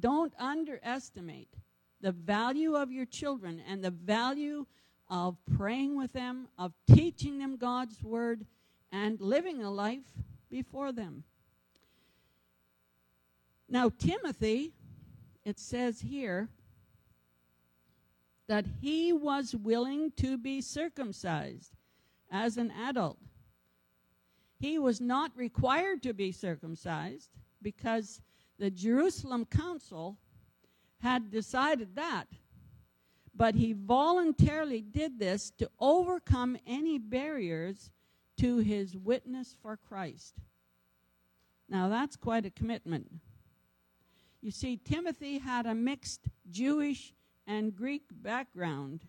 don't 0.00 0.32
underestimate 0.38 1.48
the 2.00 2.12
value 2.12 2.74
of 2.74 2.90
your 2.90 3.06
children 3.06 3.62
and 3.68 3.82
the 3.82 3.90
value 3.90 4.66
of 5.08 5.36
praying 5.56 5.96
with 5.96 6.12
them, 6.12 6.48
of 6.58 6.72
teaching 6.92 7.38
them 7.38 7.56
God's 7.56 8.02
word, 8.02 8.44
and 8.92 9.20
living 9.20 9.62
a 9.62 9.70
life 9.70 10.06
before 10.50 10.92
them. 10.92 11.24
Now, 13.68 13.90
Timothy, 13.98 14.72
it 15.46 15.60
says 15.60 16.00
here 16.00 16.48
that 18.48 18.66
he 18.80 19.12
was 19.12 19.54
willing 19.54 20.10
to 20.16 20.36
be 20.36 20.60
circumcised 20.60 21.72
as 22.32 22.56
an 22.56 22.72
adult. 22.72 23.18
He 24.58 24.76
was 24.76 25.00
not 25.00 25.30
required 25.36 26.02
to 26.02 26.12
be 26.12 26.32
circumcised 26.32 27.30
because 27.62 28.20
the 28.58 28.70
Jerusalem 28.70 29.44
council 29.44 30.16
had 31.00 31.30
decided 31.30 31.94
that. 31.94 32.24
But 33.32 33.54
he 33.54 33.72
voluntarily 33.72 34.80
did 34.80 35.20
this 35.20 35.52
to 35.58 35.70
overcome 35.78 36.56
any 36.66 36.98
barriers 36.98 37.90
to 38.38 38.58
his 38.58 38.96
witness 38.96 39.54
for 39.62 39.78
Christ. 39.88 40.34
Now, 41.68 41.88
that's 41.88 42.16
quite 42.16 42.46
a 42.46 42.50
commitment. 42.50 43.06
You 44.46 44.52
see, 44.52 44.76
Timothy 44.76 45.38
had 45.38 45.66
a 45.66 45.74
mixed 45.74 46.20
Jewish 46.48 47.12
and 47.48 47.74
Greek 47.74 48.04
background 48.12 49.00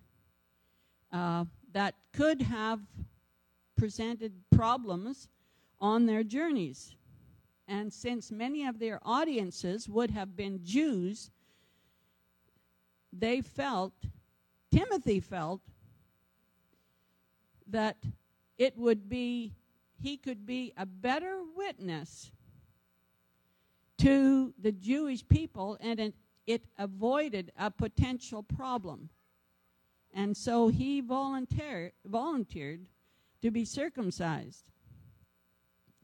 uh, 1.13 1.46
that 1.74 1.94
could 2.12 2.41
have 2.41 2.79
presented 3.75 4.34
problems 4.50 5.29
on 5.79 6.08
their 6.08 6.24
journeys. 6.24 6.96
And 7.67 7.94
since 7.94 8.32
many 8.32 8.65
of 8.65 8.79
their 8.79 9.00
audiences 9.06 9.88
would 9.88 10.10
have 10.10 10.36
been 10.36 10.62
Jews, 10.63 11.29
they 13.13 13.41
felt, 13.41 13.94
Timothy 14.72 15.20
felt, 15.20 15.62
that 17.67 17.98
it 18.58 18.75
would 18.75 19.08
be, 19.08 19.53
he 20.01 20.17
could 20.17 20.48
be 20.48 20.74
a 20.75 20.88
better 20.88 21.41
witness 21.56 22.32
to 23.99 24.53
the 24.61 24.71
Jewish 24.71 25.27
people 25.27 25.77
and 25.79 26.13
it, 26.45 26.63
avoided 26.77 27.51
a 27.57 27.69
potential 27.69 28.43
problem. 28.43 29.09
And 30.13 30.35
so 30.35 30.69
he 30.69 31.01
volunteer, 31.01 31.91
volunteered 32.05 32.85
to 33.41 33.51
be 33.51 33.65
circumcised 33.65 34.63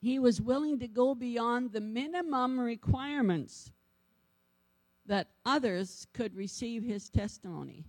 he 0.03 0.19
was 0.19 0.41
willing 0.41 0.79
to 0.79 0.87
go 0.89 1.15
beyond 1.15 1.71
the 1.71 1.79
minimum 1.79 2.59
requirements 2.59 3.71
that 5.05 5.29
others 5.45 6.07
could 6.11 6.35
receive 6.35 6.83
his 6.83 7.09
testimony. 7.09 7.85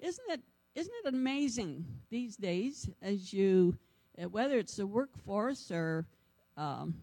Isn't 0.00 0.28
it, 0.28 0.40
isn't 0.74 0.92
it 1.04 1.14
amazing 1.14 1.86
these 2.10 2.34
days 2.36 2.90
as 3.00 3.32
you, 3.32 3.78
whether 4.32 4.58
it's 4.58 4.74
the 4.74 4.88
workforce 4.88 5.70
or 5.70 6.04
um, 6.56 6.96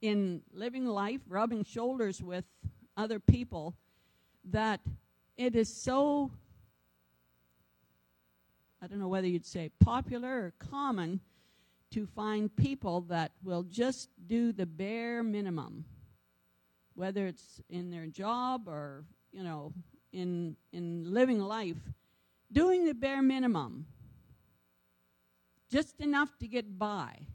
in 0.00 0.42
living 0.52 0.86
life, 0.86 1.20
rubbing 1.28 1.64
shoulders 1.64 2.22
with 2.22 2.44
other 2.96 3.18
people, 3.18 3.74
that 4.44 4.80
it 5.36 5.54
is 5.54 5.72
so 5.72 6.30
I 8.82 8.86
don't 8.86 8.98
know 8.98 9.08
whether 9.08 9.26
you'd 9.26 9.44
say 9.44 9.70
popular 9.80 10.46
or 10.46 10.54
common, 10.70 11.20
to 11.90 12.06
find 12.06 12.54
people 12.54 13.02
that 13.02 13.32
will 13.42 13.64
just 13.64 14.08
do 14.26 14.52
the 14.52 14.64
bare 14.64 15.22
minimum, 15.22 15.84
whether 16.94 17.26
it's 17.26 17.60
in 17.68 17.90
their 17.90 18.06
job 18.06 18.68
or, 18.68 19.04
you 19.32 19.42
know, 19.42 19.72
in, 20.12 20.56
in 20.72 21.12
living 21.12 21.40
life, 21.40 21.76
doing 22.52 22.86
the 22.86 22.94
bare 22.94 23.22
minimum, 23.22 23.86
just 25.70 26.00
enough 26.00 26.30
to 26.38 26.46
get 26.46 26.78
by. 26.78 27.26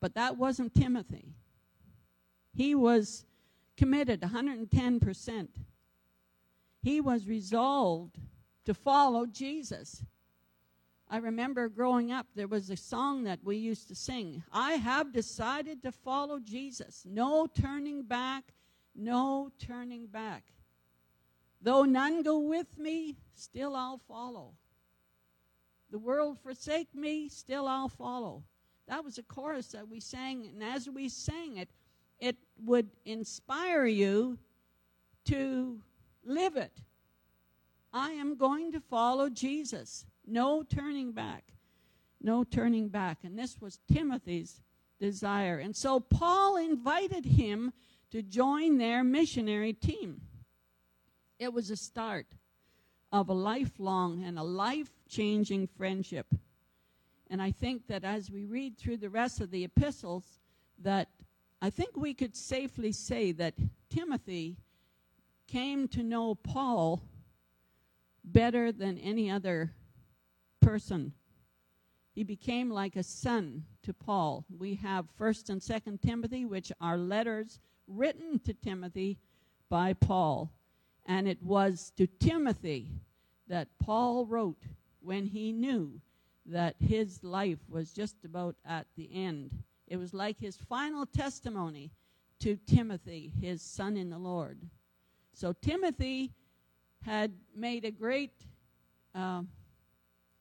But 0.00 0.14
that 0.14 0.36
wasn't 0.36 0.74
Timothy. 0.74 1.34
He 2.54 2.74
was 2.74 3.24
committed 3.76 4.20
110%. 4.20 5.48
He 6.82 7.00
was 7.00 7.26
resolved 7.26 8.18
to 8.64 8.74
follow 8.74 9.26
Jesus. 9.26 10.04
I 11.10 11.18
remember 11.18 11.68
growing 11.68 12.12
up, 12.12 12.26
there 12.34 12.48
was 12.48 12.68
a 12.68 12.76
song 12.76 13.24
that 13.24 13.42
we 13.42 13.56
used 13.56 13.88
to 13.88 13.94
sing 13.94 14.42
I 14.52 14.72
have 14.72 15.12
decided 15.12 15.82
to 15.82 15.92
follow 15.92 16.38
Jesus. 16.38 17.04
No 17.06 17.46
turning 17.46 18.02
back, 18.02 18.52
no 18.94 19.50
turning 19.58 20.06
back. 20.06 20.44
Though 21.62 21.84
none 21.84 22.22
go 22.22 22.38
with 22.38 22.78
me, 22.78 23.16
still 23.34 23.74
I'll 23.74 24.00
follow. 24.06 24.52
The 25.90 25.98
world 25.98 26.38
forsake 26.40 26.94
me, 26.94 27.28
still 27.28 27.66
I'll 27.66 27.88
follow. 27.88 28.44
That 28.88 29.04
was 29.04 29.18
a 29.18 29.22
chorus 29.22 29.68
that 29.68 29.88
we 29.88 30.00
sang, 30.00 30.46
and 30.46 30.62
as 30.62 30.88
we 30.88 31.08
sang 31.08 31.58
it, 31.58 31.68
it 32.18 32.36
would 32.64 32.88
inspire 33.04 33.86
you 33.86 34.38
to 35.26 35.78
live 36.24 36.56
it. 36.56 36.72
I 37.92 38.12
am 38.12 38.36
going 38.36 38.72
to 38.72 38.80
follow 38.80 39.28
Jesus. 39.28 40.06
No 40.26 40.62
turning 40.62 41.12
back. 41.12 41.44
No 42.20 42.44
turning 42.44 42.88
back. 42.88 43.18
And 43.24 43.38
this 43.38 43.60
was 43.60 43.78
Timothy's 43.92 44.60
desire. 44.98 45.58
And 45.58 45.74
so 45.76 46.00
Paul 46.00 46.56
invited 46.56 47.24
him 47.24 47.72
to 48.10 48.22
join 48.22 48.78
their 48.78 49.04
missionary 49.04 49.72
team. 49.72 50.22
It 51.38 51.52
was 51.52 51.70
a 51.70 51.76
start 51.76 52.26
of 53.12 53.28
a 53.28 53.34
lifelong 53.34 54.24
and 54.24 54.38
a 54.38 54.42
life 54.42 54.90
changing 55.08 55.68
friendship. 55.76 56.26
And 57.30 57.42
I 57.42 57.50
think 57.50 57.86
that 57.88 58.04
as 58.04 58.30
we 58.30 58.44
read 58.44 58.78
through 58.78 58.98
the 58.98 59.10
rest 59.10 59.40
of 59.40 59.50
the 59.50 59.64
epistles, 59.64 60.38
that 60.78 61.08
I 61.60 61.70
think 61.70 61.96
we 61.96 62.14
could 62.14 62.36
safely 62.36 62.92
say 62.92 63.32
that 63.32 63.54
Timothy 63.90 64.56
came 65.46 65.88
to 65.88 66.02
know 66.02 66.34
Paul 66.34 67.02
better 68.24 68.72
than 68.72 68.98
any 68.98 69.30
other 69.30 69.72
person. 70.60 71.12
He 72.14 72.24
became 72.24 72.70
like 72.70 72.96
a 72.96 73.02
son 73.02 73.64
to 73.82 73.92
Paul. 73.92 74.44
We 74.56 74.74
have 74.76 75.06
1st 75.18 75.50
and 75.50 75.60
2nd 75.60 76.00
Timothy, 76.00 76.44
which 76.44 76.72
are 76.80 76.96
letters 76.96 77.60
written 77.86 78.38
to 78.40 78.52
Timothy 78.52 79.18
by 79.68 79.92
Paul. 79.92 80.52
And 81.06 81.26
it 81.26 81.42
was 81.42 81.92
to 81.96 82.06
Timothy 82.06 82.90
that 83.48 83.68
Paul 83.78 84.26
wrote 84.26 84.62
when 85.00 85.26
he 85.26 85.52
knew 85.52 86.00
that 86.48 86.76
his 86.80 87.22
life 87.22 87.58
was 87.68 87.92
just 87.92 88.24
about 88.24 88.56
at 88.64 88.86
the 88.96 89.08
end. 89.12 89.50
It 89.86 89.96
was 89.96 90.14
like 90.14 90.40
his 90.40 90.56
final 90.56 91.06
testimony 91.06 91.92
to 92.40 92.56
Timothy, 92.66 93.32
his 93.40 93.62
son 93.62 93.96
in 93.96 94.10
the 94.10 94.18
Lord. 94.18 94.58
So 95.32 95.52
Timothy 95.52 96.32
had 97.04 97.32
made 97.54 97.84
a 97.84 97.90
great 97.90 98.32
uh, 99.14 99.42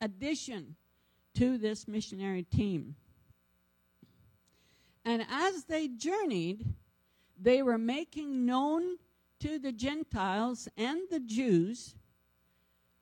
addition 0.02 0.76
to 1.36 1.58
this 1.58 1.88
missionary 1.88 2.44
team. 2.44 2.96
And 5.06 5.26
as 5.30 5.66
they 5.66 5.88
journeyed, 5.88 6.66
they 7.40 7.62
were 7.62 7.78
making 7.78 8.46
known 8.46 8.98
to 9.40 9.60
the 9.60 9.72
Gentiles 9.72 10.68
and 10.78 11.00
the 11.12 11.20
Jews 11.20 11.96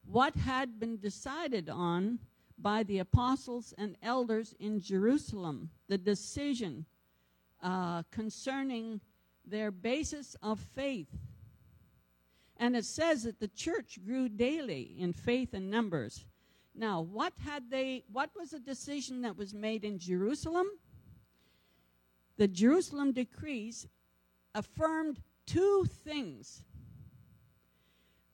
what 0.06 0.36
had 0.36 0.80
been 0.80 0.98
decided 0.98 1.70
on 1.70 2.20
by 2.66 2.82
the 2.82 2.98
apostles 2.98 3.76
and 3.78 3.96
elders 4.02 4.56
in 4.60 4.82
Jerusalem, 4.82 5.70
the 5.88 6.00
decision 6.00 6.84
uh, 7.62 8.02
concerning 8.10 9.00
their 9.46 9.70
basis 9.70 10.36
of 10.42 10.60
faith. 10.60 11.16
And 12.58 12.76
it 12.76 12.86
says 12.86 13.22
that 13.22 13.40
the 13.40 13.50
church 13.50 14.00
grew 14.04 14.30
daily 14.30 14.96
in 14.98 15.14
faith 15.14 15.54
and 15.54 15.70
numbers. 15.70 16.26
Now, 16.74 17.02
what 17.02 17.34
had 17.46 17.70
they 17.70 18.04
what 18.12 18.32
was 18.36 18.50
the 18.50 18.60
decision 18.60 19.22
that 19.22 19.38
was 19.38 19.54
made 19.54 19.86
in 19.86 20.00
Jerusalem? 20.00 20.66
The 22.38 22.48
Jerusalem 22.48 23.12
decrees 23.12 23.88
affirmed 24.56 25.22
two 25.46 25.86
things. 26.04 26.64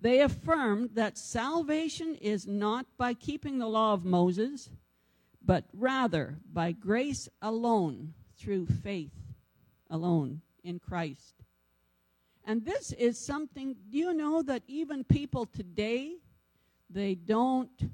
They 0.02 0.22
affirmed 0.22 0.92
that 0.96 1.18
salvation 1.18 2.16
is 2.16 2.48
not 2.48 2.88
by 2.98 3.14
keeping 3.14 3.60
the 3.60 3.68
law 3.68 3.94
of 3.94 4.04
Moses, 4.04 4.70
but 5.46 5.66
rather 5.74 6.40
by 6.52 6.72
grace 6.72 7.30
alone 7.42 8.16
through 8.36 8.66
faith 8.66 9.14
alone 9.92 10.42
in 10.64 10.80
Christ. 10.80 11.36
And 12.46 12.66
this 12.66 12.92
is 12.94 13.20
something, 13.20 13.76
do 13.92 13.98
you 13.98 14.14
know 14.14 14.42
that 14.42 14.64
even 14.68 15.04
people 15.04 15.46
today, 15.46 16.16
they 16.90 17.14
don't, 17.14 17.92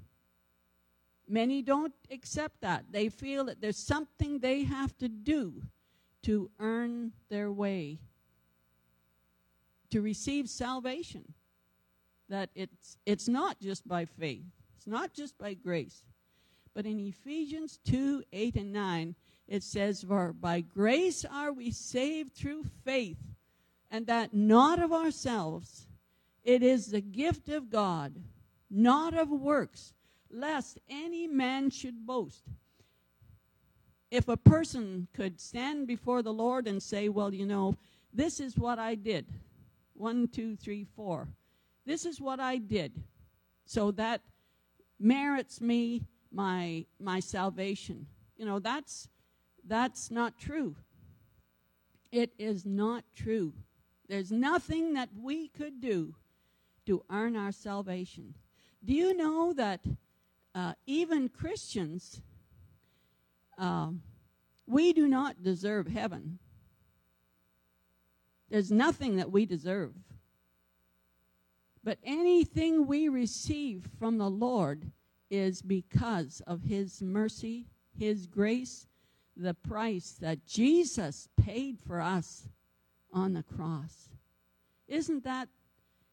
many 1.27 1.61
don't 1.61 1.93
accept 2.09 2.61
that. 2.61 2.85
They 2.89 3.09
feel 3.09 3.43
that 3.45 3.59
there's 3.59 3.77
something 3.77 4.39
they 4.39 4.63
have 4.63 4.97
to 4.99 5.09
do 5.09 5.61
to 6.23 6.49
earn 6.59 7.11
their 7.29 7.51
way 7.51 7.99
to 9.89 10.01
receive 10.01 10.49
salvation. 10.49 11.33
That 12.29 12.49
it's, 12.55 12.97
it's 13.05 13.27
not 13.27 13.59
just 13.59 13.87
by 13.87 14.05
faith, 14.05 14.45
it's 14.75 14.87
not 14.87 15.13
just 15.13 15.37
by 15.37 15.53
grace. 15.53 16.03
But 16.73 16.85
in 16.85 16.99
Ephesians 16.99 17.79
2 17.85 18.23
8 18.31 18.55
and 18.55 18.71
9, 18.71 19.15
it 19.47 19.63
says, 19.63 20.03
For 20.03 20.33
by 20.33 20.61
grace 20.61 21.25
are 21.25 21.51
we 21.51 21.71
saved 21.71 22.35
through 22.35 22.65
faith, 22.83 23.17
and 23.89 24.05
that 24.07 24.33
not 24.33 24.79
of 24.79 24.91
ourselves. 24.91 25.87
It 26.43 26.63
is 26.63 26.87
the 26.87 27.01
gift 27.01 27.49
of 27.49 27.69
God, 27.69 28.15
not 28.69 29.13
of 29.13 29.29
works, 29.29 29.93
lest 30.29 30.79
any 30.89 31.27
man 31.27 31.69
should 31.69 32.05
boast. 32.05 32.43
If 34.11 34.29
a 34.29 34.37
person 34.37 35.07
could 35.13 35.41
stand 35.41 35.87
before 35.87 36.21
the 36.21 36.31
Lord 36.31 36.67
and 36.67 36.81
say, 36.81 37.09
Well, 37.09 37.33
you 37.33 37.45
know, 37.45 37.75
this 38.13 38.39
is 38.39 38.57
what 38.57 38.79
I 38.79 38.95
did 38.95 39.25
one, 39.93 40.27
two, 40.27 40.55
three, 40.55 40.85
four. 40.95 41.27
This 41.87 42.05
is 42.05 42.19
what 42.19 42.41
I 42.41 42.57
did. 42.57 43.01
So 43.65 43.91
that 43.91 44.21
merits 44.99 45.61
me 45.61 46.03
my 46.33 46.85
my 46.99 47.21
salvation. 47.21 48.07
You 48.35 48.45
know, 48.45 48.59
that's 48.59 49.07
that's 49.65 50.11
not 50.11 50.37
true. 50.37 50.75
It 52.11 52.33
is 52.37 52.65
not 52.65 53.05
true. 53.15 53.53
There's 54.09 54.33
nothing 54.33 54.95
that 54.95 55.09
we 55.17 55.47
could 55.47 55.79
do 55.79 56.13
to 56.87 57.03
earn 57.09 57.37
our 57.37 57.53
salvation. 57.53 58.33
Do 58.83 58.93
you 58.93 59.15
know 59.15 59.53
that 59.53 59.79
uh, 60.53 60.73
even 60.85 61.29
Christians, 61.29 62.21
uh, 63.57 63.91
we 64.65 64.91
do 64.91 65.07
not 65.07 65.41
deserve 65.41 65.87
heaven? 65.87 66.39
There's 68.49 68.71
nothing 68.71 69.15
that 69.17 69.31
we 69.31 69.45
deserve. 69.45 69.93
But 71.87 71.99
anything 72.03 72.85
we 72.85 73.07
receive 73.07 73.87
from 73.97 74.17
the 74.17 74.29
Lord 74.29 74.91
is 75.31 75.61
because 75.61 76.41
of 76.45 76.63
His 76.63 77.01
mercy, 77.01 77.67
His 77.97 78.27
grace, 78.27 78.87
the 79.37 79.53
price 79.53 80.17
that 80.19 80.45
Jesus 80.45 81.29
paid 81.41 81.79
for 81.79 82.01
us 82.01 82.49
on 83.13 83.31
the 83.31 83.43
cross. 83.43 84.09
Isn't 84.89 85.23
that, 85.23 85.47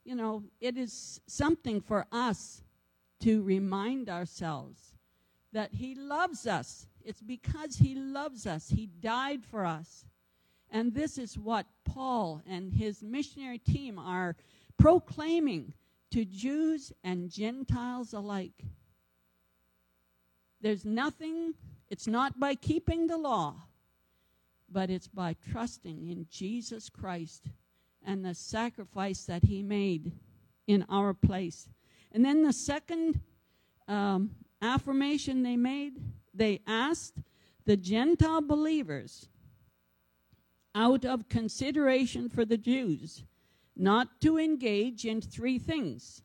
you 0.05 0.15
know, 0.15 0.45
it 0.61 0.79
is 0.79 1.21
something 1.27 1.81
for 1.81 2.07
us 2.13 2.63
to 3.23 3.43
remind 3.43 4.09
ourselves 4.09 4.95
that 5.53 5.75
He 5.75 5.97
loves 5.97 6.47
us. 6.47 6.87
It's 7.05 7.21
because 7.21 7.79
He 7.79 7.97
loves 7.97 8.47
us. 8.47 8.69
He 8.69 8.87
died 8.87 9.45
for 9.45 9.65
us. 9.65 10.05
And 10.71 10.95
this 10.95 11.19
is 11.19 11.37
what 11.37 11.67
Paul 11.85 12.43
and 12.49 12.73
his 12.73 13.03
missionary 13.03 13.59
team 13.59 13.99
are 13.99 14.35
proclaiming 14.79 15.73
to 16.11 16.25
Jews 16.25 16.93
and 17.03 17.31
Gentiles 17.31 18.13
alike. 18.13 18.65
There's 20.61 20.85
nothing, 20.85 21.55
it's 21.91 22.07
not 22.07 22.39
by 22.39 22.55
keeping 22.55 23.07
the 23.07 23.19
law, 23.19 23.55
but 24.71 24.91
it's 24.91 25.09
by 25.09 25.37
trusting 25.51 26.09
in 26.09 26.27
Jesus 26.31 26.89
Christ 26.89 27.47
and 28.07 28.25
the 28.25 28.35
sacrifice 28.35 29.25
that 29.25 29.45
he 29.45 29.63
made 29.63 30.13
in 30.67 30.85
our 30.89 31.15
place. 31.15 31.69
And 32.13 32.25
then 32.25 32.43
the 32.43 32.53
second 32.53 33.21
um, 33.89 34.31
affirmation 34.63 35.43
they 35.43 35.57
made? 35.57 36.01
They 36.33 36.61
asked 36.67 37.19
the 37.65 37.77
Gentile 37.77 38.43
believers, 38.43 39.29
out 40.75 41.05
of 41.05 41.29
consideration 41.29 42.29
for 42.29 42.45
the 42.45 42.59
Jews, 42.59 43.23
not 43.77 44.21
to 44.21 44.39
engage 44.39 45.05
in 45.05 45.21
three 45.21 45.59
things 45.59 46.23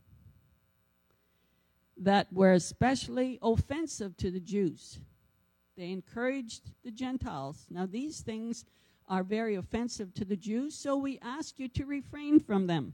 that 1.98 2.32
were 2.32 2.54
especially 2.54 3.40
offensive 3.42 4.16
to 4.18 4.32
the 4.32 4.40
Jews. 4.40 5.00
They 5.76 5.92
encouraged 5.92 6.72
the 6.84 6.92
Gentiles. 6.92 7.66
Now, 7.70 7.86
these 7.86 8.22
things 8.22 8.66
are 9.08 9.24
very 9.24 9.56
offensive 9.56 10.14
to 10.14 10.26
the 10.26 10.36
Jews, 10.36 10.76
so 10.76 10.96
we 10.96 11.20
ask 11.22 11.58
you 11.58 11.68
to 11.70 11.86
refrain 11.86 12.40
from 12.40 12.68
them. 12.68 12.94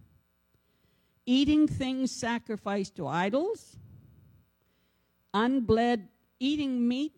Eating 1.26 1.68
things 1.68 2.12
sacrificed 2.12 2.96
to 2.96 3.08
idols, 3.08 3.78
unbled, 5.34 6.02
eating 6.40 6.88
meat, 6.88 7.18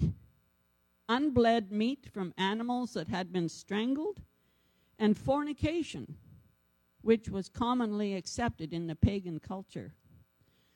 unbled 1.10 1.72
meat 1.72 2.08
from 2.12 2.34
animals 2.38 2.94
that 2.94 3.08
had 3.10 3.32
been 3.32 3.50
strangled, 3.50 4.22
and 4.98 5.18
fornication, 5.18 6.16
which 7.08 7.30
was 7.30 7.48
commonly 7.48 8.16
accepted 8.16 8.74
in 8.74 8.86
the 8.86 8.96
pagan 8.96 9.40
culture. 9.40 9.94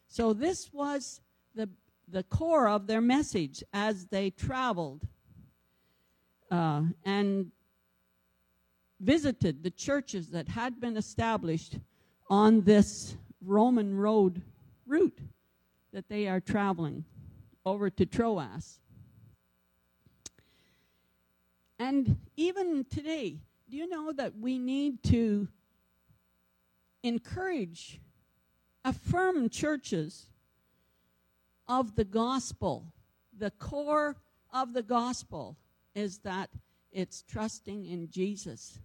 So 0.08 0.32
this 0.32 0.72
was 0.72 1.20
the, 1.56 1.67
the 2.08 2.24
core 2.24 2.70
of 2.70 2.88
their 2.88 3.02
message 3.02 3.62
as 3.74 4.06
they 4.06 4.30
traveled 4.30 5.06
uh, 6.50 6.84
and 7.04 7.52
visited 9.02 9.62
the 9.62 9.72
churches 9.72 10.30
that 10.30 10.48
had 10.48 10.80
been 10.80 10.96
established 10.96 11.80
on 12.30 12.62
this 12.62 13.17
Roman 13.46 13.94
road 13.94 14.41
route 14.88 15.20
that 15.91 16.08
they 16.08 16.30
are 16.30 16.39
traveling 16.39 17.04
over 17.65 17.89
to 17.89 18.06
Troas. 18.06 18.80
And 21.78 22.15
even 22.38 22.86
today, 22.86 23.36
do 23.70 23.76
you 23.76 23.89
know 23.89 24.13
that 24.13 24.38
we 24.39 24.58
need 24.58 25.04
to 25.04 25.50
encourage 27.04 28.00
affirm 28.84 29.50
churches 29.50 30.28
of 31.68 31.96
the 31.96 32.04
gospel. 32.04 32.94
The 33.38 33.52
core 33.52 34.18
of 34.54 34.74
the 34.74 34.84
gospel 34.84 35.58
is 35.96 36.20
that 36.20 36.50
it's 36.92 37.24
trusting 37.24 37.86
in 37.86 38.10
Jesus. 38.10 38.80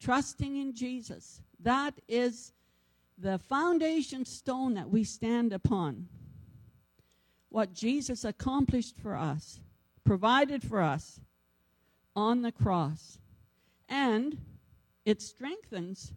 Trusting 0.00 0.56
in 0.56 0.74
Jesus. 0.74 1.40
That 1.60 1.94
is 2.08 2.52
the 3.18 3.38
foundation 3.38 4.24
stone 4.24 4.74
that 4.74 4.88
we 4.88 5.04
stand 5.04 5.52
upon. 5.52 6.08
What 7.50 7.74
Jesus 7.74 8.24
accomplished 8.24 8.96
for 8.96 9.14
us, 9.14 9.60
provided 10.04 10.62
for 10.62 10.80
us 10.80 11.20
on 12.16 12.42
the 12.42 12.52
cross. 12.52 13.18
And 13.88 14.38
it 15.04 15.20
strengthens 15.20 16.14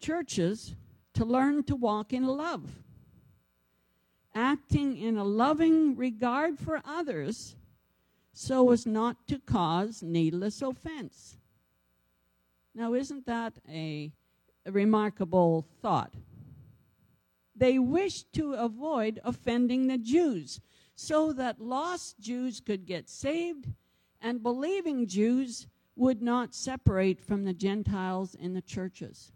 churches 0.00 0.74
to 1.14 1.24
learn 1.24 1.62
to 1.64 1.76
walk 1.76 2.12
in 2.12 2.26
love, 2.26 2.70
acting 4.34 4.96
in 4.96 5.16
a 5.16 5.24
loving 5.24 5.96
regard 5.96 6.58
for 6.58 6.80
others 6.84 7.56
so 8.32 8.70
as 8.70 8.86
not 8.86 9.26
to 9.28 9.38
cause 9.38 10.02
needless 10.02 10.62
offense. 10.62 11.36
Now, 12.74 12.94
isn't 12.94 13.26
that 13.26 13.54
a, 13.68 14.12
a 14.64 14.72
remarkable 14.72 15.66
thought? 15.82 16.14
They 17.54 17.78
wished 17.78 18.32
to 18.34 18.54
avoid 18.54 19.20
offending 19.24 19.86
the 19.86 19.98
Jews 19.98 20.60
so 20.94 21.32
that 21.32 21.60
lost 21.60 22.20
Jews 22.20 22.60
could 22.60 22.86
get 22.86 23.10
saved 23.10 23.66
and 24.20 24.42
believing 24.42 25.06
Jews 25.06 25.66
would 25.96 26.22
not 26.22 26.54
separate 26.54 27.20
from 27.20 27.44
the 27.44 27.52
Gentiles 27.52 28.34
in 28.34 28.54
the 28.54 28.62
churches. 28.62 29.32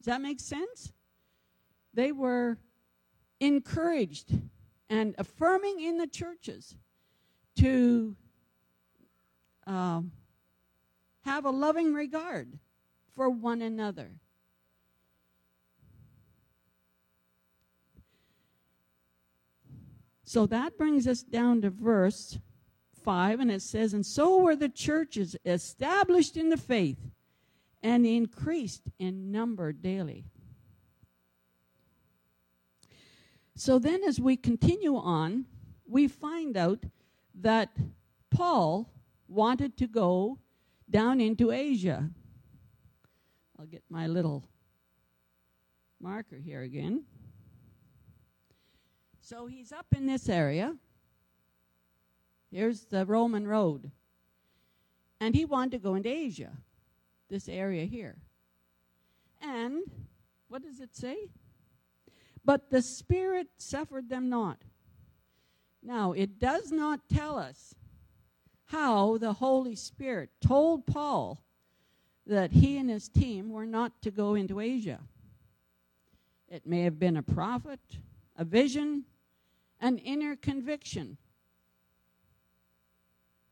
Does 0.00 0.06
that 0.06 0.20
make 0.20 0.40
sense? 0.40 0.92
they 1.94 2.12
were 2.12 2.58
encouraged 3.40 4.32
and 4.88 5.14
affirming 5.18 5.80
in 5.80 5.98
the 5.98 6.06
churches 6.06 6.76
to 7.56 8.16
uh, 9.66 10.02
have 11.22 11.44
a 11.44 11.50
loving 11.50 11.94
regard 11.94 12.58
for 13.14 13.28
one 13.28 13.62
another. 13.62 14.10
So 20.24 20.46
that 20.46 20.78
brings 20.78 21.08
us 21.08 21.22
down 21.22 21.62
to 21.62 21.70
verse 21.70 22.38
5, 23.02 23.40
and 23.40 23.50
it 23.50 23.62
says, 23.62 23.94
And 23.94 24.06
so 24.06 24.38
were 24.38 24.54
the 24.54 24.68
churches 24.68 25.34
established 25.44 26.36
in 26.36 26.50
the 26.50 26.56
faith 26.56 27.10
and 27.82 28.06
increased 28.06 28.82
in 28.98 29.30
number 29.30 29.72
daily. 29.72 30.24
So 33.56 33.78
then, 33.78 34.02
as 34.04 34.20
we 34.20 34.36
continue 34.36 34.96
on, 34.96 35.46
we 35.86 36.08
find 36.08 36.56
out 36.56 36.84
that 37.40 37.70
Paul 38.30 38.90
wanted 39.28 39.76
to 39.78 39.86
go 39.86 40.38
down 40.88 41.20
into 41.20 41.50
Asia. 41.50 42.08
I'll 43.58 43.66
get 43.66 43.82
my 43.90 44.06
little 44.06 44.44
marker 46.00 46.36
here 46.36 46.62
again. 46.62 47.04
So 49.20 49.46
he's 49.46 49.72
up 49.72 49.86
in 49.94 50.06
this 50.06 50.28
area. 50.28 50.76
Here's 52.50 52.84
the 52.84 53.06
Roman 53.06 53.46
road. 53.46 53.90
And 55.20 55.34
he 55.34 55.44
wanted 55.44 55.72
to 55.72 55.78
go 55.78 55.94
into 55.94 56.08
Asia, 56.08 56.50
this 57.30 57.48
area 57.48 57.86
here. 57.86 58.16
And 59.40 59.82
what 60.48 60.62
does 60.62 60.80
it 60.80 60.94
say? 60.94 61.30
But 62.44 62.70
the 62.70 62.82
Spirit 62.82 63.48
suffered 63.56 64.08
them 64.08 64.28
not. 64.28 64.58
Now, 65.82 66.12
it 66.12 66.38
does 66.38 66.70
not 66.70 67.08
tell 67.08 67.38
us 67.38 67.74
how 68.66 69.16
the 69.18 69.32
Holy 69.34 69.74
Spirit 69.74 70.30
told 70.40 70.86
Paul 70.86 71.42
that 72.26 72.52
he 72.52 72.76
and 72.76 72.90
his 72.90 73.08
team 73.08 73.50
were 73.50 73.66
not 73.66 74.02
to 74.02 74.10
go 74.10 74.34
into 74.34 74.60
Asia. 74.60 75.00
It 76.48 76.66
may 76.66 76.82
have 76.82 76.98
been 76.98 77.16
a 77.16 77.22
prophet, 77.22 77.80
a 78.36 78.44
vision, 78.44 79.04
an 79.80 79.98
inner 79.98 80.36
conviction, 80.36 81.16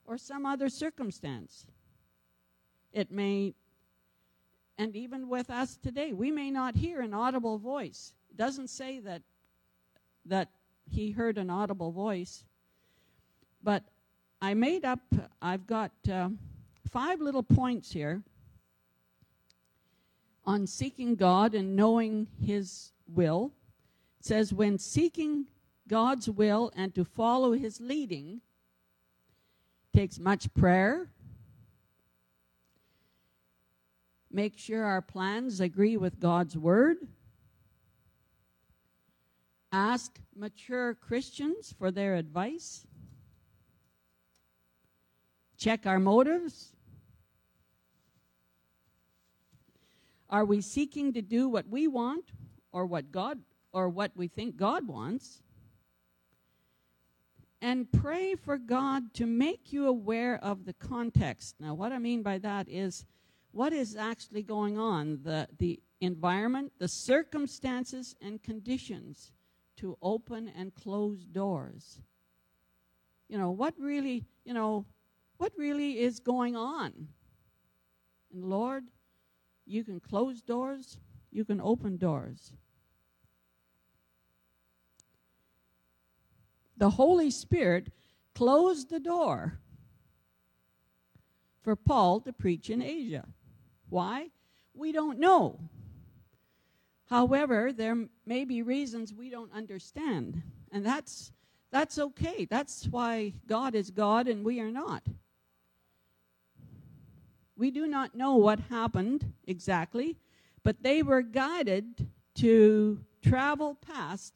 or 0.05 0.19
some 0.19 0.45
other 0.45 0.69
circumstance. 0.69 1.67
It 2.93 3.11
may, 3.11 3.55
and 4.79 4.95
even 4.95 5.29
with 5.29 5.51
us 5.51 5.77
today, 5.77 6.13
we 6.13 6.31
may 6.31 6.51
not 6.51 6.77
hear 6.77 7.01
an 7.01 7.13
audible 7.13 7.59
voice 7.59 8.15
doesn't 8.39 8.69
say 8.69 9.01
that 9.01 9.23
that 10.25 10.49
he 10.91 11.11
heard 11.11 11.37
an 11.37 11.51
audible 11.51 11.91
voice, 11.91 12.45
but 13.63 13.83
I 14.41 14.55
made 14.55 14.85
up. 14.85 15.01
I've 15.43 15.67
got 15.67 15.91
uh, 16.11 16.31
five 16.91 17.21
little 17.21 17.43
points 17.43 17.93
here 17.93 18.23
on 20.47 20.67
seeking 20.67 21.15
God 21.15 21.55
and 21.55 21.77
knowing 21.77 22.29
His 22.41 22.93
will. 23.13 23.53
It 24.21 24.27
says 24.27 24.53
when 24.53 24.79
seeking 24.79 25.47
God's 25.89 26.31
will 26.31 26.71
and 26.77 26.95
to 26.95 27.05
follow 27.05 27.53
His 27.53 27.81
leading 27.81 28.41
takes 29.95 30.19
much 30.19 30.53
prayer. 30.55 31.11
Make 34.31 34.59
sure 34.59 34.85
our 34.85 35.03
plans 35.03 35.61
agree 35.61 35.97
with 35.97 36.21
God's 36.21 36.57
word 36.57 36.99
ask 39.73 40.19
mature 40.35 40.95
Christians 40.95 41.75
for 41.79 41.91
their 41.91 42.15
advice, 42.15 42.87
check 45.57 45.87
our 45.87 45.99
motives. 45.99 46.73
Are 50.31 50.45
we 50.45 50.61
seeking 50.61 51.13
to 51.15 51.23
do 51.23 51.49
what 51.49 51.69
we 51.69 51.89
want 51.89 52.33
or 52.71 52.87
what 52.87 53.11
God 53.11 53.39
or 53.73 53.89
what 53.89 54.13
we 54.15 54.29
think 54.29 54.57
God 54.57 54.87
wants? 54.87 55.43
And 57.61 57.91
pray 57.91 58.35
for 58.35 58.57
God 58.57 59.15
to 59.15 59.27
make 59.27 59.73
you 59.73 59.87
aware 59.87 60.39
of 60.45 60.65
the 60.65 60.75
context. 60.75 61.57
Now, 61.59 61.75
what 61.75 61.93
I 61.93 61.99
mean 61.99 62.23
by 62.23 62.39
that 62.39 62.69
is 62.69 63.05
what 63.59 63.73
is 63.73 63.97
actually 63.97 64.45
going 64.45 64.79
on, 64.79 65.19
the, 65.25 65.49
the 65.59 65.81
environment, 66.01 66.71
the 66.79 66.87
circumstances, 66.87 68.15
and 68.23 68.41
conditions 68.41 69.33
to 69.77 69.99
open 70.01 70.49
and 70.57 70.73
close 70.77 71.27
doors. 71.27 71.99
You 73.29 73.37
know, 73.37 73.51
what 73.51 73.75
really, 73.77 74.25
you 74.45 74.55
know, 74.55 74.87
what 75.39 75.51
really 75.59 75.99
is 75.99 76.21
going 76.21 76.55
on? 76.55 77.09
And 78.33 78.45
Lord, 78.45 78.85
you 79.67 79.83
can 79.83 79.99
close 79.99 80.41
doors, 80.41 80.97
you 81.33 81.45
can 81.45 81.61
open 81.61 81.97
doors. 81.97 82.53
the 86.77 86.91
Holy 86.91 87.29
Spirit 87.29 87.89
closed 88.37 88.89
the 88.89 89.01
door 89.01 89.59
for 91.61 91.75
Paul 91.75 92.21
to 92.21 92.33
preach 92.33 92.71
in 92.71 92.81
Asia. 92.81 93.27
Why? 93.89 94.31
We 94.75 94.93
don't 94.93 95.19
know. 95.19 95.59
However, 97.09 97.73
there 97.73 98.07
may 98.27 98.45
be 98.45 98.63
reasons 98.63 99.15
we 99.15 99.31
don't 99.31 99.53
understand, 99.53 100.43
and 100.71 100.85
that's 100.85 101.33
that's 101.71 101.99
okay. 101.99 102.47
That's 102.47 102.87
why 102.87 103.35
God 103.47 103.75
is 103.75 103.91
God 103.91 104.27
and 104.29 104.45
we 104.45 104.61
are 104.61 104.71
not. 104.71 105.03
We 107.57 107.71
do 107.71 107.87
not 107.87 108.15
know 108.15 108.37
what 108.37 108.61
happened 108.71 109.33
exactly, 109.47 110.17
but 110.63 110.83
they 110.83 111.03
were 111.03 111.23
guided 111.23 112.09
to 112.37 113.01
travel 113.23 113.75
past 113.75 114.35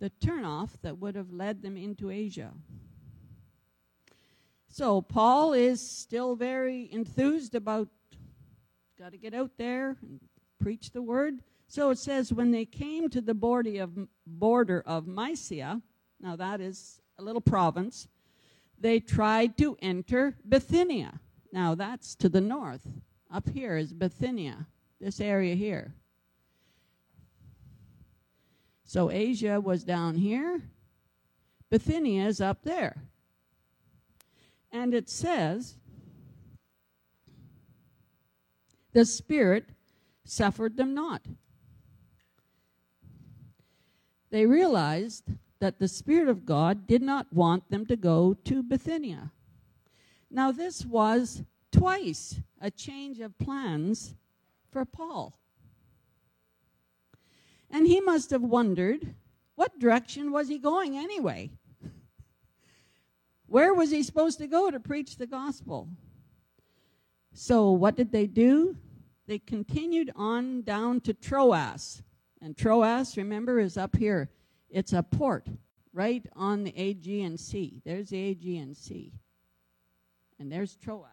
the 0.00 0.10
turnoff 0.10 0.70
that 0.82 0.98
would 0.98 1.14
have 1.14 1.32
led 1.32 1.62
them 1.62 1.76
into 1.76 2.10
Asia. 2.10 2.52
So 4.68 5.00
Paul 5.00 5.54
is 5.54 5.80
still 5.80 6.34
very 6.34 6.88
enthused 6.92 7.54
about 7.54 7.88
got 8.98 9.12
to 9.12 9.18
get 9.18 9.34
out 9.34 9.50
there 9.58 9.96
and 10.00 10.20
preach 10.58 10.90
the 10.90 11.02
word. 11.02 11.40
So 11.68 11.90
it 11.90 11.98
says 11.98 12.32
when 12.32 12.50
they 12.50 12.64
came 12.64 13.10
to 13.10 13.20
the 13.20 13.34
border 13.34 14.82
of 14.86 15.06
Mysia, 15.06 15.82
now 16.20 16.36
that 16.36 16.62
is 16.62 17.02
a 17.18 17.22
little 17.22 17.42
province, 17.42 18.08
they 18.78 19.00
tried 19.00 19.58
to 19.58 19.76
enter 19.82 20.36
Bithynia. 20.48 21.20
Now 21.52 21.74
that's 21.74 22.14
to 22.16 22.30
the 22.30 22.40
north. 22.40 22.86
Up 23.30 23.48
here 23.48 23.76
is 23.76 23.92
Bithynia, 23.92 24.66
this 24.98 25.20
area 25.20 25.54
here. 25.54 25.92
So 28.84 29.10
Asia 29.10 29.60
was 29.60 29.84
down 29.84 30.14
here, 30.14 30.62
Bithynia 31.68 32.26
is 32.26 32.40
up 32.40 32.62
there. 32.62 33.02
And 34.72 34.94
it 34.94 35.10
says, 35.10 35.76
the 38.96 39.04
Spirit 39.04 39.68
suffered 40.24 40.78
them 40.78 40.94
not. 40.94 41.20
They 44.30 44.46
realized 44.46 45.24
that 45.58 45.78
the 45.78 45.86
Spirit 45.86 46.28
of 46.30 46.46
God 46.46 46.86
did 46.86 47.02
not 47.02 47.30
want 47.30 47.70
them 47.70 47.84
to 47.86 47.96
go 47.96 48.32
to 48.44 48.62
Bithynia. 48.62 49.32
Now, 50.30 50.50
this 50.50 50.86
was 50.86 51.42
twice 51.70 52.40
a 52.58 52.70
change 52.70 53.20
of 53.20 53.38
plans 53.38 54.14
for 54.72 54.86
Paul. 54.86 55.38
And 57.70 57.86
he 57.86 58.00
must 58.00 58.30
have 58.30 58.40
wondered 58.40 59.14
what 59.56 59.78
direction 59.78 60.32
was 60.32 60.48
he 60.48 60.56
going 60.56 60.96
anyway? 60.96 61.50
Where 63.46 63.74
was 63.74 63.90
he 63.90 64.02
supposed 64.02 64.38
to 64.38 64.46
go 64.46 64.70
to 64.70 64.80
preach 64.80 65.18
the 65.18 65.26
gospel? 65.26 65.86
So, 67.34 67.72
what 67.72 67.94
did 67.94 68.10
they 68.10 68.26
do? 68.26 68.78
They 69.26 69.38
continued 69.38 70.10
on 70.14 70.62
down 70.62 71.00
to 71.02 71.14
Troas. 71.14 72.02
And 72.40 72.56
Troas, 72.56 73.16
remember, 73.16 73.58
is 73.58 73.76
up 73.76 73.96
here. 73.96 74.30
It's 74.70 74.92
a 74.92 75.02
port 75.02 75.48
right 75.92 76.24
on 76.34 76.64
the 76.64 76.74
Aegean 76.78 77.38
Sea. 77.38 77.80
There's 77.84 78.10
the 78.10 78.30
Aegean 78.30 78.74
Sea. 78.74 79.12
And 80.38 80.52
there's 80.52 80.76
Troas. 80.76 81.10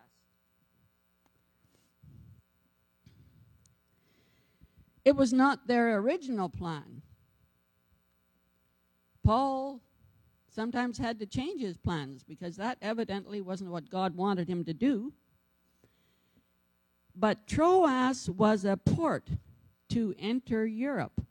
It 5.06 5.16
was 5.16 5.34
not 5.34 5.68
their 5.68 5.98
original 5.98 6.50
plan. 6.50 7.02
Paul 9.24 9.82
sometimes 10.50 10.98
had 10.98 11.20
to 11.20 11.26
change 11.26 11.62
his 11.62 11.78
plans 11.78 12.24
because 12.24 12.56
that 12.58 12.78
evidently 12.82 13.42
wasn't 13.42 13.72
what 13.72 13.90
God 13.90 14.16
wanted 14.16 14.48
him 14.48 14.64
to 14.66 14.74
do. 14.74 15.14
But 17.16 17.48
Troas 17.48 18.30
was 18.30 18.66
a 18.66 18.78
port 18.78 19.28
to 19.90 20.16
enter 20.18 20.66
Europe 20.66 21.22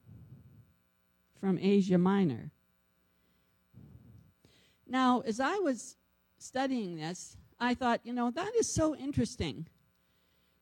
from 1.41 1.59
Asia 1.61 1.99
Minor. 1.99 2.51
Now, 4.87 5.21
as 5.21 5.41
I 5.41 5.59
was 5.59 5.97
studying 6.39 6.97
this, 6.97 7.37
I 7.59 7.75
thought, 7.75 8.01
you 8.05 8.13
know, 8.13 8.31
that 8.31 8.55
is 8.57 8.73
so 8.73 8.95
interesting. 8.95 9.67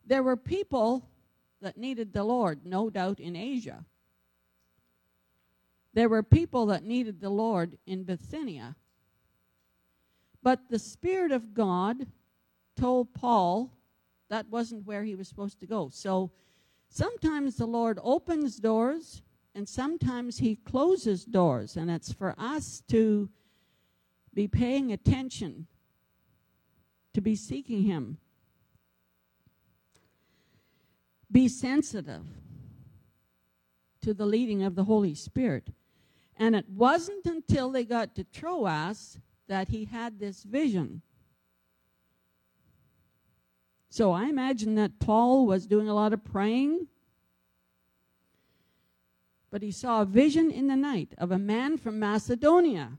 There 0.06 0.22
were 0.22 0.36
people 0.36 1.08
that 1.60 1.76
needed 1.76 2.12
the 2.12 2.24
Lord, 2.24 2.60
no 2.64 2.90
doubt, 2.90 3.20
in 3.20 3.36
Asia. 3.36 3.84
There 5.92 6.08
were 6.08 6.22
people 6.22 6.66
that 6.66 6.84
needed 6.84 7.20
the 7.20 7.30
Lord 7.30 7.76
in 7.86 8.04
Bithynia. 8.04 8.76
But 10.42 10.68
the 10.70 10.78
Spirit 10.78 11.32
of 11.32 11.52
God 11.52 12.06
told 12.76 13.12
Paul 13.12 13.70
that 14.30 14.48
wasn't 14.48 14.86
where 14.86 15.04
he 15.04 15.14
was 15.14 15.28
supposed 15.28 15.60
to 15.60 15.66
go. 15.66 15.90
So 15.92 16.30
sometimes 16.88 17.56
the 17.56 17.66
Lord 17.66 17.98
opens 18.02 18.56
doors 18.56 19.22
and 19.54 19.68
sometimes 19.68 20.38
he 20.38 20.56
closes 20.56 21.24
doors. 21.24 21.76
And 21.76 21.90
it's 21.90 22.12
for 22.12 22.34
us 22.38 22.82
to 22.88 23.28
be 24.32 24.46
paying 24.48 24.92
attention, 24.92 25.66
to 27.12 27.20
be 27.20 27.34
seeking 27.34 27.82
him. 27.82 28.18
Be 31.30 31.48
sensitive 31.48 32.24
to 34.02 34.14
the 34.14 34.26
leading 34.26 34.62
of 34.62 34.76
the 34.76 34.84
Holy 34.84 35.14
Spirit. 35.14 35.70
And 36.36 36.54
it 36.54 36.68
wasn't 36.68 37.26
until 37.26 37.70
they 37.70 37.84
got 37.84 38.14
to 38.14 38.24
Troas 38.24 39.18
that 39.48 39.68
he 39.68 39.84
had 39.84 40.18
this 40.18 40.44
vision. 40.44 41.02
So 43.90 44.12
I 44.12 44.26
imagine 44.26 44.76
that 44.76 45.00
Paul 45.00 45.46
was 45.46 45.66
doing 45.66 45.88
a 45.88 45.94
lot 45.94 46.12
of 46.12 46.24
praying. 46.24 46.86
But 49.50 49.62
he 49.62 49.72
saw 49.72 50.02
a 50.02 50.06
vision 50.06 50.48
in 50.52 50.68
the 50.68 50.76
night 50.76 51.12
of 51.18 51.32
a 51.32 51.38
man 51.38 51.76
from 51.76 51.98
Macedonia 51.98 52.92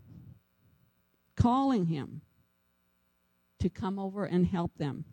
calling 1.38 1.86
him 1.86 2.22
to 3.60 3.70
come 3.70 3.98
over 3.98 4.26
and 4.26 4.46
help 4.46 4.78
them. 4.78 5.06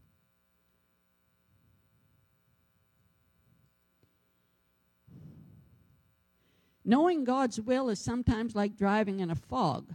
Knowing 6.85 7.23
God's 7.23 7.61
will 7.61 7.89
is 7.89 8.01
sometimes 8.01 8.57
like 8.57 8.75
driving 8.75 9.21
in 9.21 9.31
a 9.31 9.37
fog. 9.37 9.95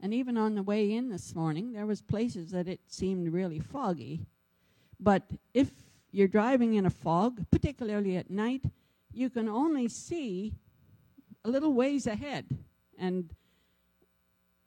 And 0.00 0.14
even 0.14 0.38
on 0.38 0.54
the 0.54 0.62
way 0.62 0.92
in 0.92 1.10
this 1.10 1.34
morning, 1.34 1.72
there 1.72 1.84
was 1.84 2.00
places 2.00 2.52
that 2.52 2.68
it 2.68 2.80
seemed 2.86 3.32
really 3.32 3.58
foggy. 3.58 4.24
But 4.98 5.22
if 5.52 5.70
you're 6.10 6.28
driving 6.28 6.74
in 6.74 6.86
a 6.86 6.90
fog, 6.90 7.44
particularly 7.50 8.16
at 8.16 8.30
night, 8.30 8.64
you 9.12 9.30
can 9.30 9.48
only 9.48 9.88
see 9.88 10.54
a 11.44 11.50
little 11.50 11.72
ways 11.72 12.06
ahead. 12.06 12.58
And 12.98 13.30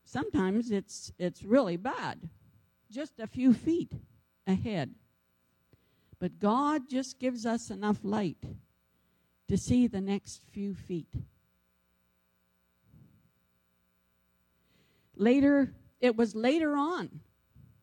sometimes 0.05 0.71
it's 0.71 1.11
it's 1.17 1.43
really 1.43 1.77
bad. 1.77 2.29
Just 2.91 3.19
a 3.19 3.27
few 3.27 3.53
feet 3.53 3.93
ahead. 4.45 4.95
But 6.19 6.39
God 6.39 6.89
just 6.89 7.19
gives 7.19 7.45
us 7.45 7.69
enough 7.69 7.99
light 8.03 8.43
to 9.47 9.57
see 9.57 9.87
the 9.87 10.01
next 10.01 10.43
few 10.51 10.73
feet. 10.73 11.13
Later, 15.15 15.73
it 15.99 16.15
was 16.15 16.35
later 16.35 16.75
on 16.75 17.21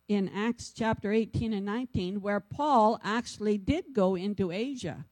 in 0.07 0.29
Acts 0.29 0.71
chapter 0.71 1.11
18 1.11 1.53
and 1.53 1.65
19 1.65 2.21
where 2.21 2.39
Paul 2.39 2.99
actually 3.03 3.57
did 3.57 3.93
go 3.93 4.15
into 4.15 4.51
Asia 4.51 5.05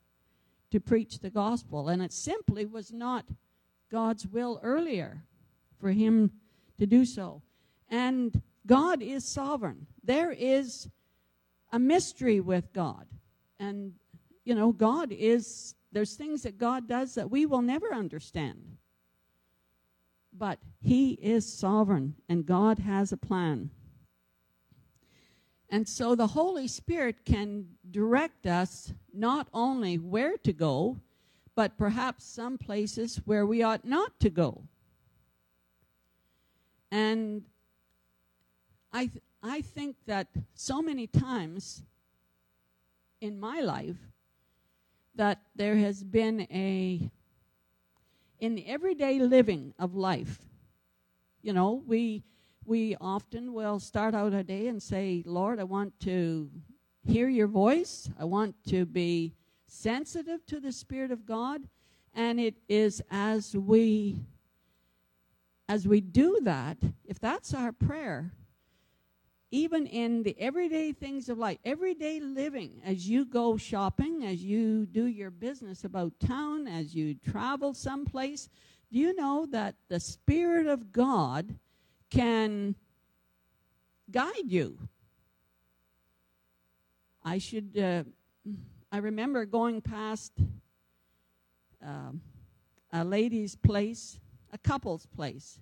to 0.72 0.80
preach 0.80 1.20
the 1.20 1.30
gospel. 1.30 1.90
And 1.90 2.02
it 2.02 2.14
simply 2.14 2.66
was 2.66 2.92
not 2.92 3.26
God's 3.92 4.28
will 4.28 4.60
earlier 4.64 5.24
for 5.80 5.92
him 5.92 6.32
to 6.80 6.86
do 6.86 7.06
so. 7.06 7.42
And 7.90 8.42
God 8.66 9.02
is 9.02 9.26
sovereign. 9.26 9.88
There 10.04 10.32
is 10.32 10.90
a 11.72 11.80
mystery 11.80 12.40
with 12.40 12.72
God. 12.74 13.08
And, 13.60 13.94
you 14.46 14.56
know, 14.56 14.72
God 14.72 15.12
is 15.12 15.76
there's 15.94 16.16
things 16.16 16.42
that 16.42 16.58
God 16.58 16.88
does 16.88 17.16
that 17.16 17.30
we 17.30 17.46
will 17.46 17.62
never 17.62 17.94
understand. 17.94 18.78
But 20.36 20.58
He 20.82 21.12
is 21.12 21.52
sovereign, 21.52 22.16
and 22.28 22.46
God 22.46 22.80
has 22.80 23.12
a 23.12 23.18
plan. 23.18 23.70
And 25.74 25.88
so 25.88 26.14
the 26.14 26.28
Holy 26.28 26.68
Spirit 26.68 27.26
can 27.26 27.66
direct 27.90 28.46
us 28.46 28.94
not 29.12 29.48
only 29.52 29.98
where 29.98 30.38
to 30.38 30.54
go, 30.54 30.98
but 31.56 31.80
perhaps 31.80 32.26
some 32.26 32.60
places 32.60 33.20
where 33.26 33.44
we 33.44 33.64
ought 33.64 33.84
not 33.84 34.20
to 34.20 34.30
go. 34.30 34.62
And 36.92 37.42
I, 38.92 39.08
th- 39.08 39.24
I 39.42 39.62
think 39.62 39.96
that 40.06 40.28
so 40.54 40.80
many 40.80 41.08
times 41.08 41.82
in 43.20 43.40
my 43.40 43.62
life, 43.62 43.98
that 45.16 45.42
there 45.56 45.78
has 45.78 46.04
been 46.04 46.42
a, 46.52 47.10
in 48.40 48.54
the 48.54 48.68
everyday 48.68 49.18
living 49.18 49.74
of 49.80 49.96
life, 49.96 50.38
You 51.44 51.52
know, 51.52 51.84
we 51.86 52.24
we 52.66 52.96
often 53.02 53.54
will 53.54 53.80
start 53.80 54.16
out 54.16 54.34
a 54.34 54.44
day 54.44 54.68
and 54.68 54.82
say, 54.82 55.24
Lord, 55.26 55.60
I 55.60 55.64
want 55.64 56.00
to 56.02 56.50
hear 57.06 57.28
your 57.28 57.48
voice. 57.48 58.10
I 58.20 58.26
want 58.26 58.56
to 58.70 58.86
be 58.86 59.34
sensitive 59.68 60.46
to 60.48 60.60
the 60.60 60.72
Spirit 60.72 61.12
of 61.12 61.26
God. 61.26 61.62
And 62.14 62.40
it 62.40 62.56
is 62.70 63.02
as 63.12 63.56
we 63.56 64.18
as 65.70 65.88
we 65.88 66.02
do 66.02 66.40
that, 66.44 66.78
if 67.06 67.20
that's 67.20 67.54
our 67.54 67.72
prayer, 67.72 68.34
even 69.50 69.88
in 69.88 70.22
the 70.22 70.36
everyday 70.38 70.92
things 70.92 71.30
of 71.30 71.38
life, 71.38 71.58
everyday 71.64 72.20
living, 72.20 72.82
as 72.86 73.08
you 73.08 73.26
go 73.26 73.56
shopping, 73.56 74.26
as 74.26 74.44
you 74.44 74.86
do 74.86 75.06
your 75.06 75.32
business 75.32 75.86
about 75.86 76.20
town, 76.20 76.68
as 76.68 76.94
you 76.94 77.16
travel 77.16 77.74
someplace, 77.74 78.50
do 78.92 79.00
you 79.00 79.16
know 79.16 79.48
that 79.52 79.76
the 79.88 80.00
Spirit 80.00 80.68
of 80.68 80.92
God 80.92 81.56
can 82.14 82.76
guide 84.12 84.46
you? 84.46 84.78
I 87.24 87.40
should, 87.40 87.78
uh, 87.78 88.04
I 88.92 88.98
remember 88.98 89.46
going 89.46 89.82
past 89.82 90.34
uh, 91.86 92.12
a 92.92 93.04
lady's 93.04 93.56
place 93.56 94.20
a 94.54 94.58
couple's 94.60 95.08
place 95.08 95.60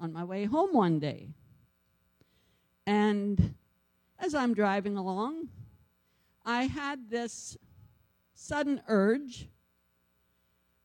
on 0.00 0.12
my 0.12 0.24
way 0.24 0.46
home 0.46 0.72
one 0.72 0.98
day. 0.98 1.28
And 2.86 3.54
as 4.18 4.34
I'm 4.34 4.54
driving 4.54 4.96
along, 4.96 5.48
I 6.44 6.64
had 6.64 7.10
this 7.10 7.58
sudden 8.34 8.80
urge 8.88 9.46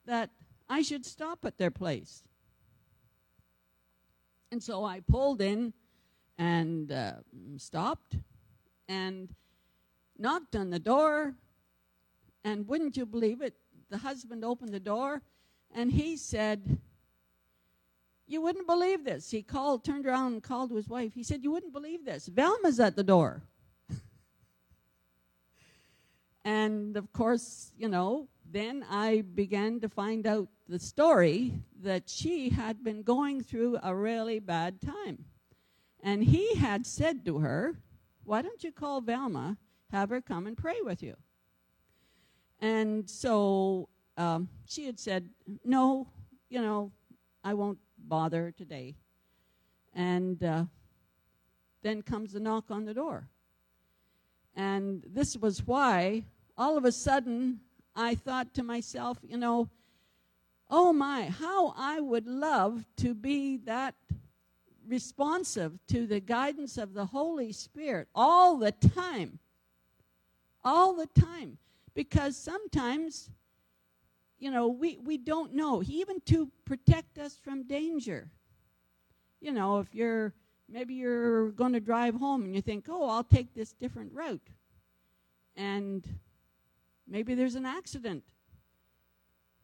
that 0.05 0.31
I 0.67 0.81
should 0.81 1.05
stop 1.05 1.45
at 1.45 1.57
their 1.57 1.71
place. 1.71 2.23
And 4.53 4.61
so 4.61 4.85
I 4.85 4.99
pulled 4.99 5.41
in 5.41 5.73
and 6.37 6.91
uh, 6.91 7.13
stopped 7.57 8.17
and 8.87 9.33
knocked 10.19 10.55
on 10.55 10.69
the 10.69 10.77
door. 10.77 11.33
And 12.43 12.67
wouldn't 12.67 12.95
you 12.95 13.07
believe 13.07 13.41
it? 13.41 13.55
The 13.89 13.97
husband 13.97 14.45
opened 14.45 14.71
the 14.71 14.79
door 14.79 15.23
and 15.73 15.91
he 15.91 16.17
said, 16.17 16.77
you 18.27 18.41
wouldn't 18.43 18.67
believe 18.67 19.03
this. 19.03 19.31
He 19.31 19.41
called, 19.41 19.83
turned 19.83 20.05
around 20.05 20.33
and 20.33 20.43
called 20.43 20.69
to 20.69 20.75
his 20.75 20.87
wife. 20.87 21.15
He 21.15 21.23
said, 21.23 21.43
You 21.43 21.49
wouldn't 21.49 21.73
believe 21.73 22.05
this. 22.05 22.27
Velma's 22.27 22.79
at 22.79 22.95
the 22.95 23.03
door. 23.03 23.41
and 26.45 26.95
of 26.95 27.11
course, 27.11 27.73
you 27.75 27.89
know, 27.89 28.27
then 28.53 28.85
I 28.87 29.21
began 29.21 29.79
to 29.79 29.89
find 29.89 30.27
out 30.27 30.47
the 30.69 30.77
story 30.77 31.53
that 31.81 32.07
she 32.07 32.49
had 32.49 32.83
been 32.83 33.01
going 33.01 33.41
through 33.41 33.79
a 33.81 33.95
really 33.95 34.37
bad 34.37 34.79
time. 34.79 35.25
And 36.01 36.23
he 36.23 36.55
had 36.55 36.85
said 36.85 37.25
to 37.25 37.39
her, 37.39 37.79
Why 38.23 38.43
don't 38.43 38.63
you 38.63 38.71
call 38.71 39.01
Velma, 39.01 39.57
have 39.91 40.11
her 40.11 40.21
come 40.21 40.45
and 40.45 40.55
pray 40.55 40.77
with 40.83 41.01
you? 41.01 41.15
And 42.59 43.09
so 43.09 43.89
um, 44.17 44.47
she 44.65 44.85
had 44.85 44.99
said, 44.99 45.29
No, 45.65 46.07
you 46.49 46.61
know, 46.61 46.91
I 47.43 47.55
won't 47.55 47.79
bother 47.97 48.53
today. 48.55 48.95
And 49.95 50.43
uh, 50.43 50.65
then 51.81 52.03
comes 52.03 52.33
the 52.33 52.39
knock 52.39 52.65
on 52.69 52.85
the 52.85 52.93
door. 52.93 53.27
And 54.55 55.03
this 55.07 55.35
was 55.35 55.65
why 55.65 56.25
all 56.55 56.77
of 56.77 56.85
a 56.85 56.91
sudden 56.91 57.59
I 57.95 58.15
thought 58.15 58.53
to 58.55 58.63
myself, 58.63 59.17
you 59.23 59.37
know, 59.37 59.69
oh 60.69 60.93
my, 60.93 61.25
how 61.25 61.73
I 61.77 61.99
would 61.99 62.27
love 62.27 62.85
to 62.97 63.13
be 63.13 63.57
that 63.65 63.95
responsive 64.87 65.77
to 65.87 66.07
the 66.07 66.19
guidance 66.19 66.77
of 66.77 66.93
the 66.93 67.05
Holy 67.05 67.51
Spirit 67.51 68.07
all 68.13 68.57
the 68.57 68.71
time. 68.71 69.39
All 70.63 70.93
the 70.93 71.07
time. 71.07 71.57
Because 71.93 72.35
sometimes 72.35 73.29
you 74.43 74.51
know, 74.51 74.67
we, 74.67 74.97
we 75.01 75.17
don't 75.17 75.53
know, 75.53 75.81
even 75.87 76.19
to 76.25 76.51
protect 76.65 77.17
us 77.17 77.39
from 77.41 77.63
danger. 77.63 78.27
You 79.39 79.53
know, 79.53 79.79
if 79.79 79.95
you're, 79.95 80.33
maybe 80.69 80.95
you're 80.95 81.51
going 81.51 81.71
to 81.71 81.79
drive 81.79 82.15
home 82.15 82.43
and 82.43 82.53
you 82.53 82.61
think, 82.61 82.87
oh, 82.89 83.07
I'll 83.07 83.23
take 83.23 83.53
this 83.53 83.71
different 83.71 84.11
route. 84.11 84.45
And 85.55 86.05
maybe 87.07 87.35
there's 87.35 87.55
an 87.55 87.65
accident 87.65 88.23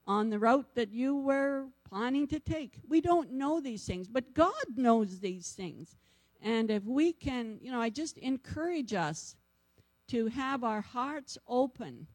on 0.08 0.30
the 0.30 0.40
route 0.40 0.74
that 0.76 0.92
you 0.92 1.16
were 1.16 1.66
planning 1.88 2.28
to 2.28 2.40
take. 2.40 2.80
We 2.88 3.02
don't 3.02 3.32
know 3.32 3.60
these 3.60 3.86
things, 3.86 4.08
but 4.08 4.34
God 4.34 4.54
knows 4.76 5.20
these 5.20 5.52
things. 5.52 5.96
And 6.42 6.72
if 6.72 6.84
we 6.84 7.14
can, 7.14 7.60
you 7.62 7.72
know, 7.72 7.82
I 7.82 7.90
just 7.90 8.18
encourage 8.18 8.94
us 8.94 9.36
to 10.08 10.28
have 10.28 10.64
our 10.64 10.82
hearts 10.82 11.38
open 11.48 12.08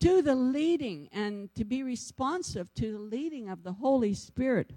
to 0.00 0.22
the 0.22 0.34
leading 0.34 1.08
and 1.12 1.52
to 1.54 1.64
be 1.64 1.82
responsive 1.82 2.72
to 2.74 2.92
the 2.92 2.98
leading 2.98 3.48
of 3.48 3.62
the 3.62 3.72
Holy 3.72 4.14
Spirit. 4.14 4.72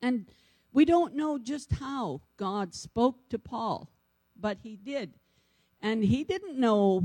And 0.00 0.26
we 0.72 0.84
don't 0.84 1.14
know 1.14 1.38
just 1.38 1.72
how 1.72 2.22
God 2.36 2.74
spoke 2.74 3.28
to 3.28 3.38
Paul, 3.38 3.90
but 4.38 4.58
he 4.62 4.76
did. 4.76 5.14
And 5.80 6.02
he 6.02 6.24
didn't 6.24 6.58
know 6.58 7.04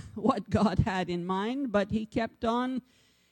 what 0.14 0.50
God 0.50 0.80
had 0.80 1.08
in 1.10 1.24
mind, 1.24 1.72
but 1.72 1.90
he 1.90 2.06
kept 2.06 2.44
on 2.44 2.82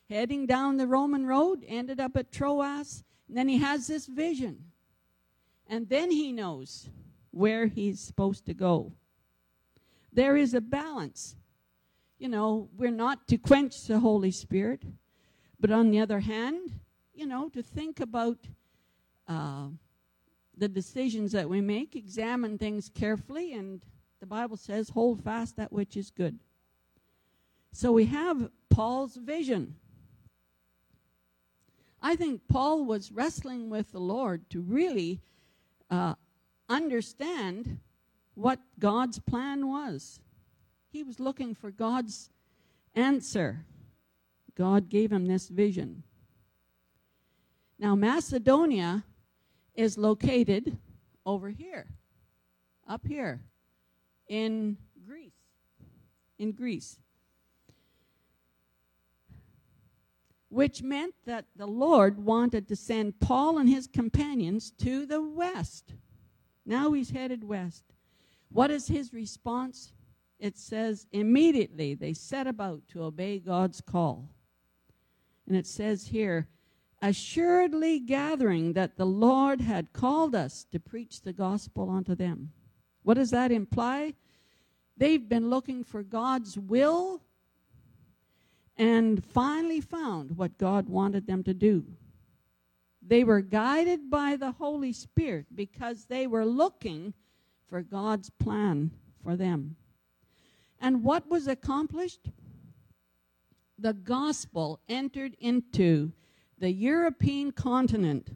heading 0.08 0.46
down 0.46 0.76
the 0.76 0.86
Roman 0.86 1.26
road, 1.26 1.64
ended 1.66 2.00
up 2.00 2.16
at 2.16 2.32
Troas, 2.32 3.04
and 3.28 3.36
then 3.36 3.48
he 3.48 3.58
has 3.58 3.86
this 3.86 4.06
vision. 4.06 4.64
And 5.66 5.88
then 5.88 6.10
he 6.10 6.32
knows 6.32 6.88
where 7.30 7.66
he's 7.66 8.00
supposed 8.00 8.44
to 8.46 8.54
go. 8.54 8.92
There 10.12 10.36
is 10.36 10.52
a 10.52 10.60
balance 10.60 11.36
you 12.20 12.28
know, 12.28 12.68
we're 12.76 12.90
not 12.90 13.26
to 13.28 13.38
quench 13.38 13.86
the 13.86 13.98
Holy 13.98 14.30
Spirit, 14.30 14.82
but 15.58 15.70
on 15.70 15.90
the 15.90 16.00
other 16.00 16.20
hand, 16.20 16.70
you 17.14 17.26
know, 17.26 17.48
to 17.48 17.62
think 17.62 17.98
about 17.98 18.36
uh, 19.26 19.68
the 20.56 20.68
decisions 20.68 21.32
that 21.32 21.48
we 21.48 21.62
make, 21.62 21.96
examine 21.96 22.58
things 22.58 22.90
carefully, 22.94 23.54
and 23.54 23.82
the 24.20 24.26
Bible 24.26 24.58
says, 24.58 24.90
hold 24.90 25.24
fast 25.24 25.56
that 25.56 25.72
which 25.72 25.96
is 25.96 26.10
good. 26.10 26.38
So 27.72 27.92
we 27.92 28.06
have 28.06 28.50
Paul's 28.68 29.16
vision. 29.16 29.76
I 32.02 32.16
think 32.16 32.42
Paul 32.48 32.84
was 32.84 33.12
wrestling 33.12 33.70
with 33.70 33.92
the 33.92 34.00
Lord 34.00 34.48
to 34.50 34.60
really 34.60 35.20
uh, 35.90 36.14
understand 36.68 37.78
what 38.34 38.58
God's 38.78 39.18
plan 39.18 39.68
was. 39.68 40.20
He 40.90 41.02
was 41.02 41.20
looking 41.20 41.54
for 41.54 41.70
God's 41.70 42.30
answer. 42.94 43.64
God 44.56 44.88
gave 44.88 45.12
him 45.12 45.26
this 45.26 45.48
vision. 45.48 46.02
Now, 47.78 47.94
Macedonia 47.94 49.04
is 49.74 49.96
located 49.96 50.76
over 51.24 51.48
here, 51.48 51.86
up 52.88 53.06
here 53.06 53.40
in 54.28 54.76
Greece. 55.06 55.32
In 56.38 56.52
Greece. 56.52 56.98
Which 60.50 60.82
meant 60.82 61.14
that 61.24 61.46
the 61.56 61.66
Lord 61.66 62.22
wanted 62.22 62.68
to 62.68 62.76
send 62.76 63.18
Paul 63.18 63.56
and 63.58 63.68
his 63.68 63.86
companions 63.86 64.70
to 64.82 65.06
the 65.06 65.22
west. 65.22 65.94
Now 66.66 66.92
he's 66.92 67.10
headed 67.10 67.42
west. 67.44 67.84
What 68.50 68.70
is 68.70 68.88
his 68.88 69.12
response? 69.12 69.92
it 70.40 70.56
says, 70.56 71.06
immediately 71.12 71.94
they 71.94 72.14
set 72.14 72.46
about 72.46 72.88
to 72.88 73.04
obey 73.04 73.38
God's 73.38 73.80
call. 73.80 74.30
And 75.46 75.54
it 75.56 75.66
says 75.66 76.08
here, 76.08 76.48
assuredly 77.02 78.00
gathering 78.00 78.72
that 78.72 78.96
the 78.96 79.06
Lord 79.06 79.60
had 79.60 79.92
called 79.92 80.34
us 80.34 80.64
to 80.72 80.80
preach 80.80 81.20
the 81.20 81.32
gospel 81.32 81.90
unto 81.90 82.14
them. 82.14 82.52
What 83.02 83.14
does 83.14 83.30
that 83.30 83.52
imply? 83.52 84.14
They've 84.96 85.28
been 85.28 85.50
looking 85.50 85.84
for 85.84 86.02
God's 86.02 86.58
will 86.58 87.22
and 88.80 89.22
finally 89.22 89.78
found 89.78 90.38
what 90.38 90.56
God 90.56 90.88
wanted 90.88 91.26
them 91.26 91.44
to 91.44 91.52
do. 91.52 91.84
They 93.06 93.24
were 93.24 93.42
guided 93.42 94.08
by 94.08 94.36
the 94.36 94.52
Holy 94.52 94.94
Spirit 94.94 95.44
because 95.54 96.06
they 96.06 96.26
were 96.26 96.46
looking 96.46 97.12
for 97.68 97.82
God's 97.82 98.30
plan 98.30 98.90
for 99.22 99.36
them. 99.36 99.76
And 100.80 101.04
what 101.04 101.28
was 101.28 101.46
accomplished? 101.46 102.30
The 103.78 103.92
gospel 103.92 104.80
entered 104.88 105.36
into 105.40 106.12
the 106.58 106.72
European 106.72 107.52
continent 107.52 108.30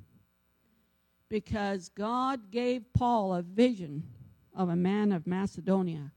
because 1.31 1.89
God 1.89 2.51
gave 2.51 2.93
Paul 2.93 3.33
a 3.33 3.41
vision 3.41 4.03
of 4.55 4.69
a 4.69 4.77
man 4.77 5.11
of 5.11 5.27
Macedonia. 5.27 6.13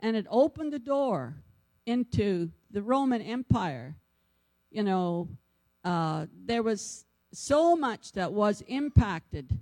And 0.00 0.16
it 0.16 0.26
opened 0.28 0.72
the 0.72 0.80
door 0.80 1.36
into 1.86 2.50
the 2.70 2.82
Roman 2.82 3.22
Empire. 3.22 3.96
You 4.70 4.82
know, 4.82 5.28
uh, 5.84 6.26
there 6.44 6.62
was 6.62 7.04
so 7.32 7.76
much 7.76 8.12
that 8.12 8.32
was 8.32 8.62
impacted 8.62 9.58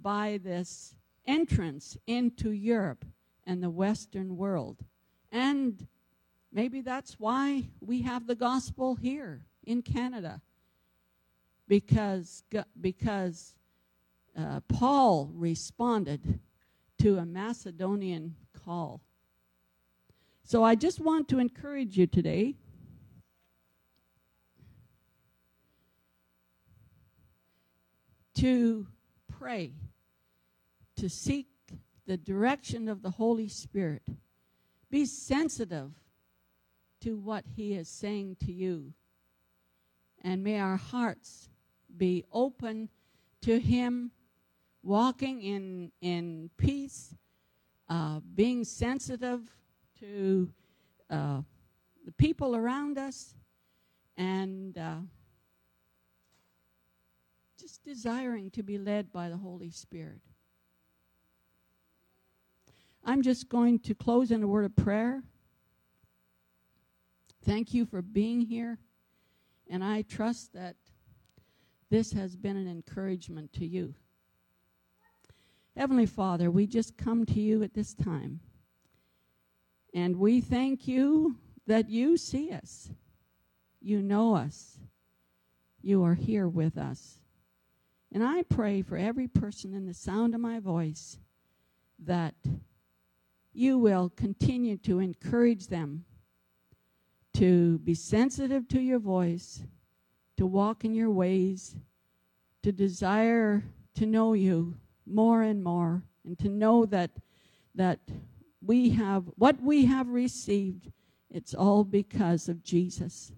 by 0.00 0.40
this 0.42 0.94
entrance 1.26 1.96
into 2.06 2.50
Europe 2.50 3.04
and 3.46 3.62
the 3.62 3.70
Western 3.70 4.36
world. 4.36 4.78
And 5.30 5.86
maybe 6.52 6.80
that's 6.80 7.18
why 7.18 7.64
we 7.80 8.02
have 8.02 8.26
the 8.26 8.34
gospel 8.34 8.94
here 8.94 9.42
in 9.64 9.82
Canada. 9.82 10.40
Because, 11.66 12.44
because 12.80 13.54
uh, 14.36 14.60
Paul 14.68 15.30
responded 15.34 16.40
to 16.98 17.18
a 17.18 17.26
Macedonian 17.26 18.34
call. 18.64 19.02
So 20.48 20.64
I 20.64 20.76
just 20.76 20.98
want 20.98 21.28
to 21.28 21.40
encourage 21.40 21.98
you 21.98 22.06
today 22.06 22.54
to 28.36 28.86
pray, 29.30 29.72
to 30.96 31.10
seek 31.10 31.48
the 32.06 32.16
direction 32.16 32.88
of 32.88 33.02
the 33.02 33.10
Holy 33.10 33.48
Spirit. 33.48 34.08
Be 34.90 35.04
sensitive 35.04 35.90
to 37.02 37.18
what 37.18 37.44
He 37.54 37.74
is 37.74 37.90
saying 37.90 38.38
to 38.46 38.50
you. 38.50 38.94
And 40.22 40.42
may 40.42 40.58
our 40.58 40.78
hearts 40.78 41.50
be 41.94 42.24
open 42.32 42.88
to 43.42 43.60
Him, 43.60 44.12
walking 44.82 45.42
in, 45.42 45.92
in 46.00 46.48
peace, 46.56 47.14
uh, 47.90 48.20
being 48.34 48.64
sensitive 48.64 49.42
to 50.00 50.50
uh, 51.10 51.40
the 52.04 52.12
people 52.12 52.54
around 52.56 52.98
us, 52.98 53.34
and 54.16 54.76
uh, 54.76 54.96
just 57.60 57.84
desiring 57.84 58.50
to 58.52 58.62
be 58.62 58.78
led 58.78 59.12
by 59.12 59.28
the 59.28 59.36
Holy 59.36 59.70
Spirit. 59.70 60.20
I'm 63.04 63.22
just 63.22 63.48
going 63.48 63.78
to 63.80 63.94
close 63.94 64.30
in 64.30 64.42
a 64.42 64.46
word 64.46 64.64
of 64.64 64.76
prayer. 64.76 65.22
Thank 67.44 67.72
you 67.72 67.86
for 67.86 68.02
being 68.02 68.42
here. 68.42 68.78
And 69.70 69.82
I 69.82 70.02
trust 70.02 70.52
that 70.54 70.76
this 71.90 72.12
has 72.12 72.36
been 72.36 72.56
an 72.56 72.68
encouragement 72.68 73.52
to 73.54 73.66
you. 73.66 73.94
Heavenly 75.76 76.06
Father, 76.06 76.50
we 76.50 76.66
just 76.66 76.98
come 76.98 77.24
to 77.26 77.40
you 77.40 77.62
at 77.62 77.72
this 77.72 77.94
time. 77.94 78.40
And 79.94 80.16
we 80.16 80.40
thank 80.40 80.86
you 80.86 81.36
that 81.66 81.88
you 81.88 82.16
see 82.16 82.52
us. 82.52 82.90
You 83.80 84.02
know 84.02 84.34
us. 84.34 84.78
You 85.82 86.04
are 86.04 86.14
here 86.14 86.48
with 86.48 86.76
us. 86.76 87.20
And 88.12 88.22
I 88.22 88.42
pray 88.42 88.82
for 88.82 88.96
every 88.96 89.28
person 89.28 89.74
in 89.74 89.86
the 89.86 89.94
sound 89.94 90.34
of 90.34 90.40
my 90.40 90.60
voice 90.60 91.18
that 92.04 92.34
you 93.52 93.78
will 93.78 94.10
continue 94.10 94.76
to 94.78 95.00
encourage 95.00 95.66
them 95.66 96.04
to 97.34 97.78
be 97.78 97.94
sensitive 97.94 98.66
to 98.68 98.80
your 98.80 98.98
voice, 98.98 99.62
to 100.36 100.46
walk 100.46 100.84
in 100.84 100.94
your 100.94 101.10
ways, 101.10 101.76
to 102.62 102.72
desire 102.72 103.62
to 103.94 104.06
know 104.06 104.32
you 104.32 104.74
more 105.06 105.42
and 105.42 105.62
more, 105.62 106.02
and 106.24 106.38
to 106.38 106.48
know 106.48 106.84
that 106.86 107.10
that 107.74 108.00
we 108.60 108.90
have 108.90 109.24
what 109.36 109.62
we 109.62 109.86
have 109.86 110.08
received, 110.08 110.90
it's 111.30 111.54
all 111.54 111.84
because 111.84 112.48
of 112.48 112.62
Jesus 112.62 113.32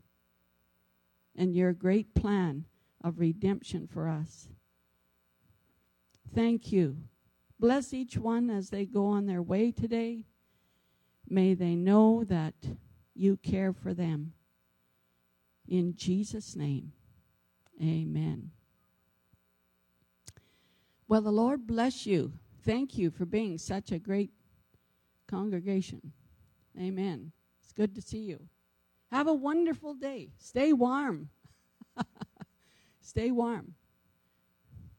and 1.37 1.55
your 1.55 1.73
great 1.73 2.15
plan 2.15 2.65
of 3.03 3.19
redemption 3.19 3.87
for 3.87 4.09
us. 4.09 4.49
Thank 6.35 6.73
you. 6.73 6.97
Bless 7.59 7.93
each 7.93 8.17
one 8.17 8.51
as 8.51 8.71
they 8.71 8.87
go 8.87 9.07
on 9.07 9.27
their 9.27 9.43
way 9.43 9.71
today. 9.71 10.25
May 11.29 11.55
they 11.55 11.75
know 11.75 12.25
that 12.25 12.55
you 13.15 13.37
care 13.37 13.73
for 13.73 13.93
them. 13.93 14.33
In 15.69 15.95
Jesus' 15.95 16.57
name, 16.57 16.93
amen. 17.81 18.51
Well, 21.07 21.21
the 21.21 21.31
Lord 21.31 21.67
bless 21.67 22.07
you. 22.07 22.33
Thank 22.65 22.97
you 22.97 23.11
for 23.11 23.25
being 23.25 23.59
such 23.59 23.93
a 23.93 23.99
great 23.99 24.31
congregation. 25.31 26.13
Amen. 26.79 27.33
It's 27.63 27.73
good 27.73 27.95
to 27.95 28.03
see 28.03 28.19
you. 28.19 28.49
Have 29.11 29.29
a 29.29 29.35
wonderful 29.35 29.95
day. 29.95 30.31
Stay 30.39 30.73
warm. 30.73 31.31
Stay 33.01 33.31
warm. 33.31 33.75